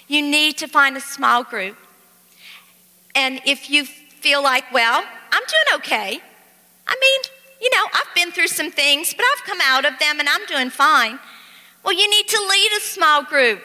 You 0.07 0.21
need 0.21 0.57
to 0.57 0.67
find 0.67 0.97
a 0.97 1.01
small 1.01 1.43
group. 1.43 1.77
And 3.13 3.41
if 3.45 3.69
you 3.69 3.85
feel 3.85 4.41
like, 4.41 4.71
well, 4.71 5.03
I'm 5.31 5.43
doing 5.43 5.79
okay, 5.81 6.19
I 6.87 6.95
mean, 7.01 7.21
you 7.61 7.69
know, 7.71 7.85
I've 7.93 8.15
been 8.15 8.31
through 8.31 8.47
some 8.47 8.71
things, 8.71 9.13
but 9.13 9.25
I've 9.35 9.43
come 9.45 9.59
out 9.63 9.85
of 9.85 9.99
them 9.99 10.19
and 10.19 10.29
I'm 10.29 10.45
doing 10.47 10.69
fine. 10.69 11.19
Well, 11.83 11.93
you 11.93 12.09
need 12.09 12.27
to 12.27 12.39
lead 12.49 12.71
a 12.77 12.81
small 12.81 13.23
group 13.23 13.61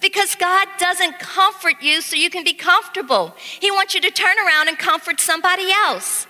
because 0.00 0.34
God 0.34 0.68
doesn't 0.78 1.18
comfort 1.18 1.82
you 1.82 2.00
so 2.00 2.16
you 2.16 2.30
can 2.30 2.44
be 2.44 2.54
comfortable. 2.54 3.34
He 3.38 3.70
wants 3.70 3.94
you 3.94 4.00
to 4.02 4.10
turn 4.10 4.36
around 4.38 4.68
and 4.68 4.78
comfort 4.78 5.20
somebody 5.20 5.70
else. 5.70 6.26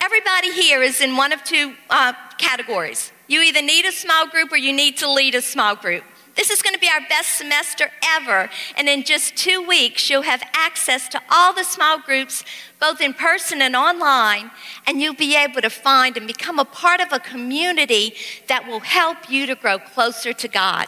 Everybody 0.00 0.52
here 0.52 0.82
is 0.82 1.00
in 1.00 1.16
one 1.16 1.32
of 1.32 1.42
two 1.44 1.74
uh, 1.90 2.12
categories. 2.38 3.12
You 3.26 3.42
either 3.42 3.62
need 3.62 3.84
a 3.84 3.92
small 3.92 4.28
group 4.28 4.52
or 4.52 4.56
you 4.56 4.72
need 4.72 4.96
to 4.98 5.10
lead 5.10 5.34
a 5.34 5.42
small 5.42 5.74
group. 5.74 6.04
This 6.38 6.50
is 6.50 6.62
going 6.62 6.74
to 6.74 6.80
be 6.80 6.88
our 6.88 7.00
best 7.08 7.36
semester 7.36 7.90
ever. 8.16 8.48
And 8.76 8.88
in 8.88 9.02
just 9.02 9.36
two 9.36 9.60
weeks, 9.66 10.08
you'll 10.08 10.22
have 10.22 10.40
access 10.54 11.08
to 11.08 11.20
all 11.32 11.52
the 11.52 11.64
small 11.64 11.98
groups, 11.98 12.44
both 12.80 13.00
in 13.00 13.12
person 13.12 13.60
and 13.60 13.74
online. 13.74 14.52
And 14.86 15.00
you'll 15.00 15.14
be 15.14 15.34
able 15.34 15.60
to 15.62 15.68
find 15.68 16.16
and 16.16 16.28
become 16.28 16.60
a 16.60 16.64
part 16.64 17.00
of 17.00 17.12
a 17.12 17.18
community 17.18 18.14
that 18.46 18.68
will 18.68 18.80
help 18.80 19.28
you 19.28 19.46
to 19.46 19.56
grow 19.56 19.80
closer 19.80 20.32
to 20.32 20.46
God. 20.46 20.86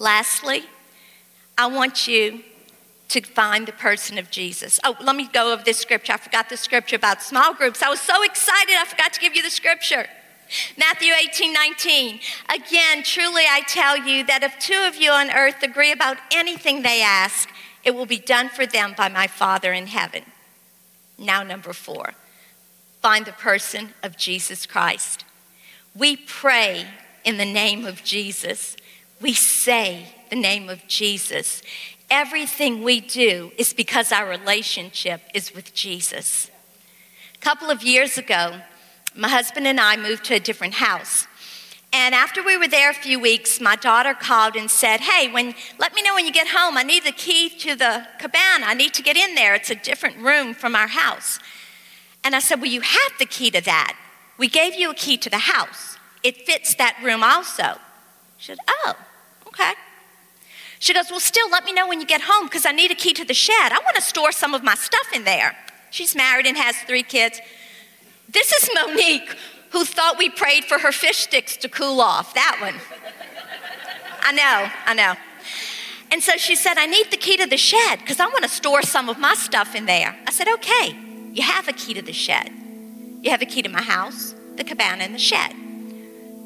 Lastly, 0.00 0.64
I 1.58 1.66
want 1.66 2.08
you 2.08 2.40
to 3.08 3.20
find 3.20 3.68
the 3.68 3.72
person 3.72 4.16
of 4.16 4.30
Jesus. 4.30 4.80
Oh, 4.82 4.96
let 5.02 5.14
me 5.14 5.28
go 5.28 5.52
over 5.52 5.62
this 5.62 5.78
scripture. 5.78 6.14
I 6.14 6.16
forgot 6.16 6.48
the 6.48 6.56
scripture 6.56 6.96
about 6.96 7.22
small 7.22 7.52
groups. 7.52 7.82
I 7.82 7.90
was 7.90 8.00
so 8.00 8.22
excited, 8.22 8.74
I 8.76 8.86
forgot 8.86 9.12
to 9.12 9.20
give 9.20 9.36
you 9.36 9.42
the 9.42 9.50
scripture. 9.50 10.06
Matthew 10.78 11.12
18, 11.12 11.52
19. 11.52 12.20
Again, 12.48 13.02
truly 13.02 13.42
I 13.48 13.60
tell 13.68 13.98
you 13.98 14.24
that 14.24 14.42
if 14.42 14.58
two 14.58 14.82
of 14.86 14.96
you 14.96 15.10
on 15.10 15.30
earth 15.30 15.62
agree 15.62 15.92
about 15.92 16.16
anything 16.32 16.82
they 16.82 17.02
ask, 17.02 17.48
it 17.84 17.94
will 17.94 18.06
be 18.06 18.18
done 18.18 18.48
for 18.48 18.64
them 18.64 18.94
by 18.96 19.08
my 19.08 19.26
Father 19.26 19.72
in 19.74 19.86
heaven. 19.86 20.22
Now, 21.18 21.42
number 21.42 21.74
four, 21.74 22.14
find 23.02 23.26
the 23.26 23.32
person 23.32 23.90
of 24.02 24.16
Jesus 24.16 24.64
Christ. 24.64 25.26
We 25.94 26.16
pray 26.16 26.86
in 27.22 27.36
the 27.36 27.44
name 27.44 27.84
of 27.84 28.02
Jesus. 28.02 28.76
We 29.20 29.34
say 29.34 30.06
the 30.30 30.36
name 30.36 30.68
of 30.68 30.86
Jesus. 30.86 31.62
Everything 32.10 32.82
we 32.82 33.00
do 33.00 33.52
is 33.58 33.72
because 33.72 34.12
our 34.12 34.28
relationship 34.28 35.20
is 35.34 35.54
with 35.54 35.74
Jesus. 35.74 36.50
A 37.34 37.38
couple 37.38 37.70
of 37.70 37.82
years 37.82 38.16
ago, 38.16 38.60
my 39.14 39.28
husband 39.28 39.66
and 39.66 39.78
I 39.78 39.96
moved 39.96 40.24
to 40.26 40.34
a 40.34 40.40
different 40.40 40.74
house. 40.74 41.26
And 41.92 42.14
after 42.14 42.42
we 42.42 42.56
were 42.56 42.68
there 42.68 42.90
a 42.90 42.94
few 42.94 43.18
weeks, 43.18 43.60
my 43.60 43.74
daughter 43.76 44.14
called 44.14 44.54
and 44.54 44.70
said, 44.70 45.00
Hey, 45.00 45.30
when, 45.30 45.54
let 45.78 45.94
me 45.94 46.02
know 46.02 46.14
when 46.14 46.24
you 46.24 46.32
get 46.32 46.48
home. 46.48 46.76
I 46.76 46.82
need 46.82 47.04
the 47.04 47.12
key 47.12 47.48
to 47.48 47.74
the 47.74 48.06
cabana. 48.18 48.66
I 48.66 48.74
need 48.74 48.94
to 48.94 49.02
get 49.02 49.16
in 49.16 49.34
there. 49.34 49.54
It's 49.54 49.70
a 49.70 49.74
different 49.74 50.18
room 50.18 50.54
from 50.54 50.76
our 50.76 50.86
house. 50.86 51.40
And 52.22 52.36
I 52.36 52.38
said, 52.38 52.60
Well, 52.60 52.70
you 52.70 52.80
have 52.80 53.12
the 53.18 53.26
key 53.26 53.50
to 53.50 53.60
that. 53.62 53.96
We 54.38 54.48
gave 54.48 54.74
you 54.74 54.90
a 54.90 54.94
key 54.94 55.16
to 55.18 55.28
the 55.30 55.38
house. 55.38 55.98
It 56.22 56.46
fits 56.46 56.74
that 56.76 56.96
room 57.02 57.24
also. 57.24 57.78
She 58.36 58.46
said, 58.46 58.58
Oh, 58.68 58.94
okay. 59.60 59.74
She 60.78 60.94
goes, 60.94 61.10
Well, 61.10 61.20
still, 61.20 61.48
let 61.50 61.64
me 61.64 61.72
know 61.72 61.86
when 61.86 62.00
you 62.00 62.06
get 62.06 62.22
home 62.22 62.46
because 62.46 62.66
I 62.66 62.72
need 62.72 62.90
a 62.90 62.94
key 62.94 63.12
to 63.14 63.24
the 63.24 63.34
shed. 63.34 63.72
I 63.72 63.78
want 63.84 63.96
to 63.96 64.02
store 64.02 64.32
some 64.32 64.54
of 64.54 64.62
my 64.62 64.74
stuff 64.74 65.08
in 65.14 65.24
there. 65.24 65.56
She's 65.90 66.14
married 66.14 66.46
and 66.46 66.56
has 66.56 66.76
three 66.86 67.02
kids. 67.02 67.40
This 68.28 68.52
is 68.52 68.70
Monique, 68.74 69.36
who 69.70 69.84
thought 69.84 70.18
we 70.18 70.30
prayed 70.30 70.64
for 70.64 70.78
her 70.78 70.92
fish 70.92 71.18
sticks 71.18 71.56
to 71.58 71.68
cool 71.68 72.00
off. 72.00 72.34
That 72.34 72.58
one. 72.60 72.74
I 74.22 74.32
know, 74.32 74.70
I 74.86 74.94
know. 74.94 75.14
And 76.12 76.22
so 76.22 76.36
she 76.36 76.56
said, 76.56 76.76
I 76.76 76.86
need 76.86 77.10
the 77.10 77.16
key 77.16 77.36
to 77.36 77.46
the 77.46 77.56
shed 77.56 78.00
because 78.00 78.18
I 78.18 78.26
want 78.26 78.42
to 78.42 78.48
store 78.48 78.82
some 78.82 79.08
of 79.08 79.18
my 79.18 79.34
stuff 79.34 79.74
in 79.74 79.86
there. 79.86 80.16
I 80.26 80.32
said, 80.32 80.48
okay, 80.48 80.96
you 81.32 81.42
have 81.42 81.68
a 81.68 81.72
key 81.72 81.94
to 81.94 82.02
the 82.02 82.12
shed. 82.12 82.50
You 83.22 83.30
have 83.30 83.42
a 83.42 83.46
key 83.46 83.62
to 83.62 83.68
my 83.68 83.82
house, 83.82 84.34
the 84.56 84.64
cabana, 84.64 85.04
and 85.04 85.14
the 85.14 85.18
shed. 85.18 85.54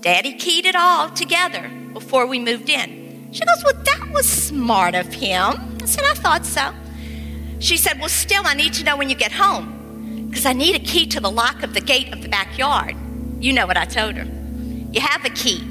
Daddy 0.02 0.34
keyed 0.34 0.66
it 0.66 0.76
all 0.76 1.08
together 1.10 1.70
before 1.94 2.26
we 2.26 2.38
moved 2.38 2.68
in. 2.68 3.03
She 3.34 3.44
goes, 3.44 3.64
Well, 3.64 3.74
that 3.74 4.10
was 4.12 4.28
smart 4.28 4.94
of 4.94 5.12
him. 5.12 5.76
I 5.82 5.86
said, 5.86 6.04
I 6.04 6.14
thought 6.14 6.46
so. 6.46 6.72
She 7.58 7.76
said, 7.76 7.98
Well, 7.98 8.08
still, 8.08 8.46
I 8.46 8.54
need 8.54 8.72
to 8.74 8.84
know 8.84 8.96
when 8.96 9.10
you 9.10 9.16
get 9.16 9.32
home 9.32 10.28
because 10.28 10.46
I 10.46 10.52
need 10.52 10.76
a 10.76 10.78
key 10.78 11.06
to 11.08 11.20
the 11.20 11.30
lock 11.30 11.64
of 11.64 11.74
the 11.74 11.80
gate 11.80 12.12
of 12.12 12.22
the 12.22 12.28
backyard. 12.28 12.94
You 13.40 13.52
know 13.52 13.66
what 13.66 13.76
I 13.76 13.86
told 13.86 14.14
her. 14.14 14.24
You 14.92 15.00
have 15.00 15.24
a 15.24 15.30
key 15.30 15.64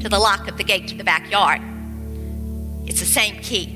to 0.00 0.08
the 0.08 0.18
lock 0.18 0.48
of 0.48 0.56
the 0.56 0.64
gate 0.64 0.88
to 0.88 0.96
the 0.96 1.04
backyard. 1.04 1.60
It's 2.86 3.00
the 3.00 3.06
same 3.06 3.36
key. 3.42 3.66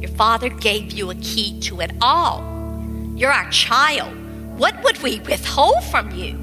Your 0.00 0.10
father 0.10 0.50
gave 0.50 0.92
you 0.92 1.10
a 1.10 1.14
key 1.14 1.58
to 1.60 1.80
it 1.80 1.92
all. 2.02 2.44
You're 3.16 3.32
our 3.32 3.48
child. 3.50 4.14
What 4.58 4.84
would 4.84 5.02
we 5.02 5.20
withhold 5.20 5.82
from 5.84 6.10
you? 6.10 6.38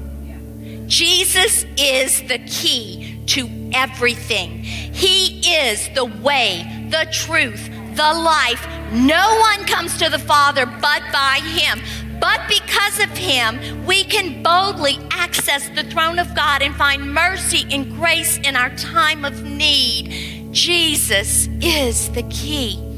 Jesus 0.88 1.64
is 1.78 2.22
the 2.22 2.38
key 2.48 3.22
to 3.26 3.48
everything. 3.72 4.66
He 4.92 5.40
is 5.56 5.88
the 5.94 6.04
way, 6.04 6.64
the 6.90 7.08
truth, 7.12 7.70
the 7.94 8.12
life. 8.12 8.66
No 8.92 9.38
one 9.40 9.64
comes 9.66 9.96
to 9.98 10.08
the 10.08 10.18
Father 10.18 10.66
but 10.66 11.02
by 11.12 11.40
Him. 11.42 11.80
But 12.20 12.40
because 12.48 13.00
of 13.00 13.16
him, 13.16 13.86
we 13.86 14.04
can 14.04 14.42
boldly 14.42 14.98
access 15.10 15.70
the 15.70 15.84
throne 15.84 16.18
of 16.18 16.34
God 16.34 16.60
and 16.60 16.74
find 16.76 17.14
mercy 17.14 17.66
and 17.70 17.90
grace 17.96 18.36
in 18.36 18.56
our 18.56 18.68
time 18.76 19.24
of 19.24 19.42
need. 19.42 20.52
Jesus 20.52 21.48
is 21.62 22.10
the 22.10 22.22
key. 22.24 22.89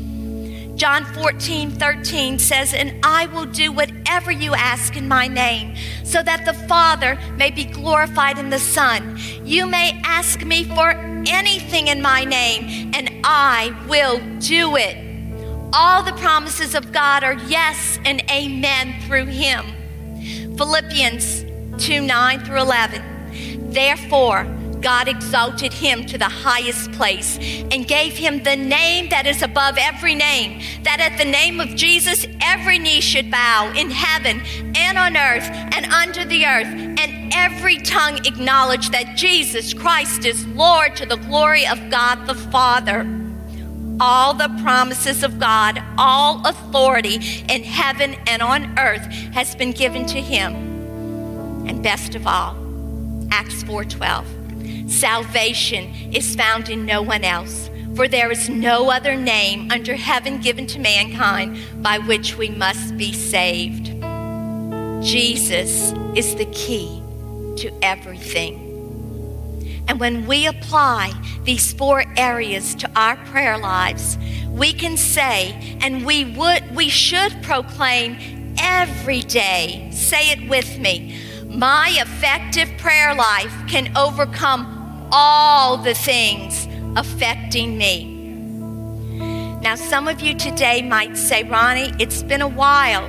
John 0.82 1.04
14, 1.04 1.70
13 1.70 2.40
says, 2.40 2.74
And 2.74 2.98
I 3.04 3.26
will 3.26 3.46
do 3.46 3.70
whatever 3.70 4.32
you 4.32 4.52
ask 4.52 4.96
in 4.96 5.06
my 5.06 5.28
name, 5.28 5.76
so 6.02 6.24
that 6.24 6.44
the 6.44 6.54
Father 6.66 7.16
may 7.36 7.52
be 7.52 7.62
glorified 7.62 8.36
in 8.36 8.50
the 8.50 8.58
Son. 8.58 9.16
You 9.44 9.64
may 9.64 9.92
ask 10.02 10.44
me 10.44 10.64
for 10.64 10.90
anything 10.90 11.86
in 11.86 12.02
my 12.02 12.24
name, 12.24 12.90
and 12.96 13.20
I 13.22 13.72
will 13.88 14.18
do 14.40 14.74
it. 14.74 14.96
All 15.72 16.02
the 16.02 16.14
promises 16.14 16.74
of 16.74 16.90
God 16.90 17.22
are 17.22 17.34
yes 17.46 18.00
and 18.04 18.28
amen 18.28 19.02
through 19.02 19.26
him. 19.26 19.64
Philippians 20.56 21.44
2 21.78 22.00
9 22.00 22.40
through 22.40 22.60
11. 22.60 23.70
Therefore, 23.70 24.48
God 24.82 25.08
exalted 25.08 25.72
him 25.72 26.04
to 26.06 26.18
the 26.18 26.24
highest 26.24 26.92
place 26.92 27.38
and 27.38 27.86
gave 27.86 28.16
him 28.16 28.42
the 28.42 28.56
name 28.56 29.08
that 29.10 29.26
is 29.26 29.42
above 29.42 29.76
every 29.78 30.14
name, 30.14 30.60
that 30.82 31.00
at 31.00 31.16
the 31.16 31.24
name 31.24 31.60
of 31.60 31.76
Jesus 31.76 32.26
every 32.40 32.78
knee 32.78 33.00
should 33.00 33.30
bow 33.30 33.72
in 33.76 33.90
heaven 33.90 34.42
and 34.76 34.98
on 34.98 35.16
earth 35.16 35.48
and 35.48 35.86
under 35.86 36.24
the 36.24 36.44
earth, 36.44 36.66
and 36.66 37.32
every 37.32 37.78
tongue 37.78 38.18
acknowledge 38.26 38.90
that 38.90 39.16
Jesus 39.16 39.72
Christ 39.72 40.24
is 40.24 40.46
Lord 40.48 40.96
to 40.96 41.06
the 41.06 41.16
glory 41.16 41.66
of 41.66 41.90
God 41.90 42.26
the 42.26 42.34
Father. 42.34 43.06
All 44.00 44.34
the 44.34 44.48
promises 44.62 45.22
of 45.22 45.38
God, 45.38 45.80
all 45.96 46.44
authority 46.46 47.44
in 47.48 47.62
heaven 47.62 48.16
and 48.26 48.42
on 48.42 48.78
earth 48.78 49.04
has 49.32 49.54
been 49.54 49.70
given 49.72 50.06
to 50.06 50.20
him. 50.20 50.54
And 51.68 51.82
best 51.82 52.14
of 52.14 52.26
all, 52.26 52.56
Acts 53.30 53.62
4:12. 53.62 54.26
Salvation 54.92 56.12
is 56.12 56.36
found 56.36 56.68
in 56.68 56.84
no 56.84 57.00
one 57.00 57.24
else, 57.24 57.70
for 57.96 58.06
there 58.06 58.30
is 58.30 58.50
no 58.50 58.90
other 58.90 59.16
name 59.16 59.70
under 59.70 59.96
heaven 59.96 60.38
given 60.38 60.66
to 60.66 60.78
mankind 60.78 61.58
by 61.82 61.98
which 61.98 62.36
we 62.36 62.50
must 62.50 62.96
be 62.98 63.12
saved. 63.12 63.86
Jesus 65.02 65.92
is 66.14 66.34
the 66.36 66.48
key 66.52 67.02
to 67.56 67.72
everything. 67.82 68.68
And 69.88 69.98
when 69.98 70.26
we 70.26 70.46
apply 70.46 71.12
these 71.44 71.72
four 71.72 72.04
areas 72.16 72.74
to 72.76 72.90
our 72.94 73.16
prayer 73.16 73.58
lives, 73.58 74.18
we 74.48 74.74
can 74.74 74.98
say, 74.98 75.78
and 75.80 76.04
we 76.04 76.36
would, 76.36 76.76
we 76.76 76.90
should 76.90 77.42
proclaim 77.42 78.54
every 78.58 79.22
day, 79.22 79.88
say 79.90 80.30
it 80.30 80.48
with 80.50 80.78
me, 80.78 81.18
my 81.48 81.94
effective 81.98 82.70
prayer 82.78 83.14
life 83.14 83.54
can 83.68 83.96
overcome 83.96 84.81
all 85.12 85.76
the 85.76 85.94
things 85.94 86.66
affecting 86.96 87.78
me. 87.78 88.18
Now, 89.60 89.76
some 89.76 90.08
of 90.08 90.20
you 90.20 90.34
today 90.34 90.82
might 90.82 91.16
say, 91.16 91.44
Ronnie, 91.44 91.92
it's 92.00 92.22
been 92.22 92.42
a 92.42 92.48
while 92.48 93.08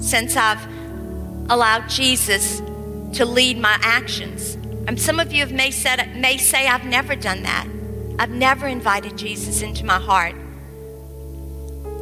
since 0.00 0.36
I've 0.36 0.64
allowed 1.50 1.88
Jesus 1.88 2.60
to 3.14 3.24
lead 3.24 3.58
my 3.58 3.76
actions. 3.82 4.54
And 4.86 5.00
some 5.00 5.18
of 5.18 5.32
you 5.32 5.46
may, 5.46 5.70
said, 5.70 6.16
may 6.16 6.36
say, 6.38 6.68
I've 6.68 6.84
never 6.84 7.16
done 7.16 7.42
that. 7.42 7.66
I've 8.18 8.30
never 8.30 8.68
invited 8.68 9.18
Jesus 9.18 9.62
into 9.62 9.84
my 9.84 9.98
heart. 9.98 10.34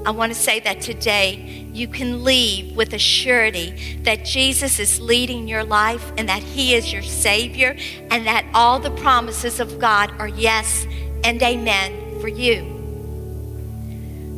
I 0.05 0.11
want 0.11 0.33
to 0.33 0.39
say 0.39 0.61
that 0.61 0.81
today 0.83 1.66
you 1.77 1.87
can 1.87 2.25
leave 2.25 2.75
with 2.75 2.95
a 2.95 2.99
surety 2.99 3.99
that 4.03 4.25
Jesus 4.25 4.79
is 4.79 4.99
leading 4.99 5.47
your 5.47 5.63
life 5.63 6.11
and 6.17 6.29
that 6.29 6.43
He 6.43 6.75
is 6.75 6.93
your 6.93 7.03
Savior 7.03 7.77
and 8.11 8.27
that 8.27 8.47
all 8.55 8.81
the 8.81 8.91
promises 8.93 9.61
of 9.61 9.79
God 9.79 10.11
are 10.19 10.29
yes 10.29 10.87
and 11.23 11.43
amen 11.43 12.21
for 12.21 12.29
you. 12.29 12.73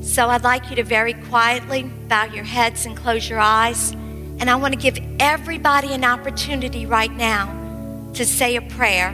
So 0.03 0.29
I'd 0.29 0.43
like 0.43 0.69
you 0.71 0.77
to 0.77 0.83
very 0.83 1.13
quietly 1.13 1.85
bow 2.09 2.25
your 2.25 2.45
heads 2.45 2.87
and 2.87 2.97
close 2.97 3.29
your 3.29 3.41
eyes. 3.41 3.93
And 3.93 4.51
I 4.51 4.57
want 4.57 4.75
to 4.75 4.81
give 4.81 4.99
everybody 5.21 5.93
an 5.93 6.05
opportunity 6.05 6.87
right 6.87 7.13
now 7.13 8.11
to 8.15 8.25
say 8.25 8.57
a 8.57 8.63
prayer 8.63 9.13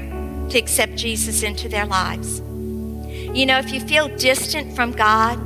to 0.50 0.58
accept 0.58 0.96
Jesus 0.96 1.42
into 1.42 1.68
their 1.68 1.84
lives. 1.84 2.40
You 2.40 3.44
know, 3.44 3.58
if 3.58 3.72
you 3.72 3.80
feel 3.80 4.08
distant 4.16 4.76
from 4.76 4.92
God, 4.92 5.38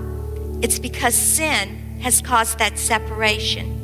it's 0.62 0.78
because 0.78 1.14
sin 1.14 1.87
has 2.00 2.20
caused 2.20 2.58
that 2.58 2.78
separation. 2.78 3.74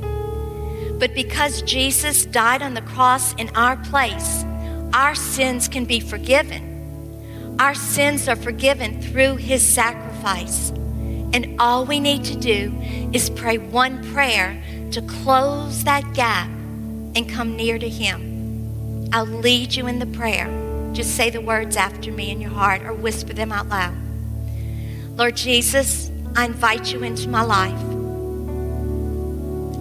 But 0.99 1.15
because 1.15 1.63
Jesus 1.63 2.25
died 2.25 2.63
on 2.63 2.75
the 2.75 2.83
cross 2.83 3.35
in 3.35 3.49
our 3.57 3.77
place, 3.77 4.45
our 4.93 5.15
sins 5.15 5.69
can 5.69 5.85
be 5.85 6.01
forgiven. 6.01 7.57
Our 7.59 7.75
sins 7.75 8.29
are 8.29 8.37
forgiven 8.37 9.03
through 9.03 9.37
his 9.37 9.67
sacrifice. 9.67 10.71
And 10.71 11.61
all 11.61 11.85
we 11.85 11.99
need 11.99 12.25
to 12.27 12.37
do 12.37 12.73
is 13.13 13.29
pray 13.31 13.59
one 13.59 14.03
prayer 14.13 14.63
to 14.93 15.03
close 15.03 15.83
that 15.85 16.15
gap 16.15 16.49
and 16.49 17.29
come 17.29 17.57
near 17.57 17.79
to 17.79 17.89
him. 17.89 19.11
I'll 19.13 19.27
lead 19.27 19.75
you 19.75 19.87
in 19.89 19.99
the 19.99 20.07
prayer. 20.07 20.49
Just 20.93 21.17
say 21.17 21.31
the 21.31 21.41
words 21.41 21.77
after 21.77 22.13
me 22.13 22.31
in 22.31 22.41
your 22.41 22.51
heart 22.51 22.83
or 22.83 22.93
whisper 22.93 23.33
them 23.33 23.51
out 23.51 23.69
loud. 23.69 23.97
Lord 25.17 25.37
Jesus, 25.37 26.11
I 26.37 26.47
invite 26.47 26.93
you 26.93 27.03
into 27.03 27.29
my 27.29 27.43
life. 27.43 27.94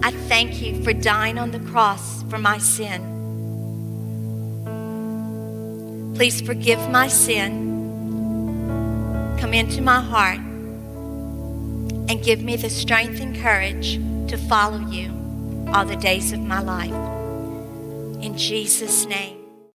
I 0.04 0.10
thank 0.28 0.60
you 0.60 0.84
for 0.84 0.92
dying 0.92 1.38
on 1.38 1.50
the 1.50 1.60
cross 1.60 2.24
for 2.24 2.36
my 2.36 2.58
sin. 2.58 3.00
Please 6.14 6.42
forgive 6.42 6.90
my 6.90 7.08
sin. 7.08 7.72
Come 9.40 9.54
into 9.54 9.80
my 9.80 10.02
heart 10.02 10.40
and 12.10 12.22
give 12.22 12.42
me 12.42 12.56
the 12.56 12.68
strength 12.68 13.18
and 13.22 13.34
courage 13.34 13.94
to 14.28 14.36
follow 14.36 14.76
you 14.90 15.10
all 15.72 15.86
the 15.86 15.96
days 15.96 16.32
of 16.32 16.40
my 16.40 16.60
life. 16.60 16.92
In 18.22 18.36
Jesus' 18.36 19.06
name. 19.06 19.43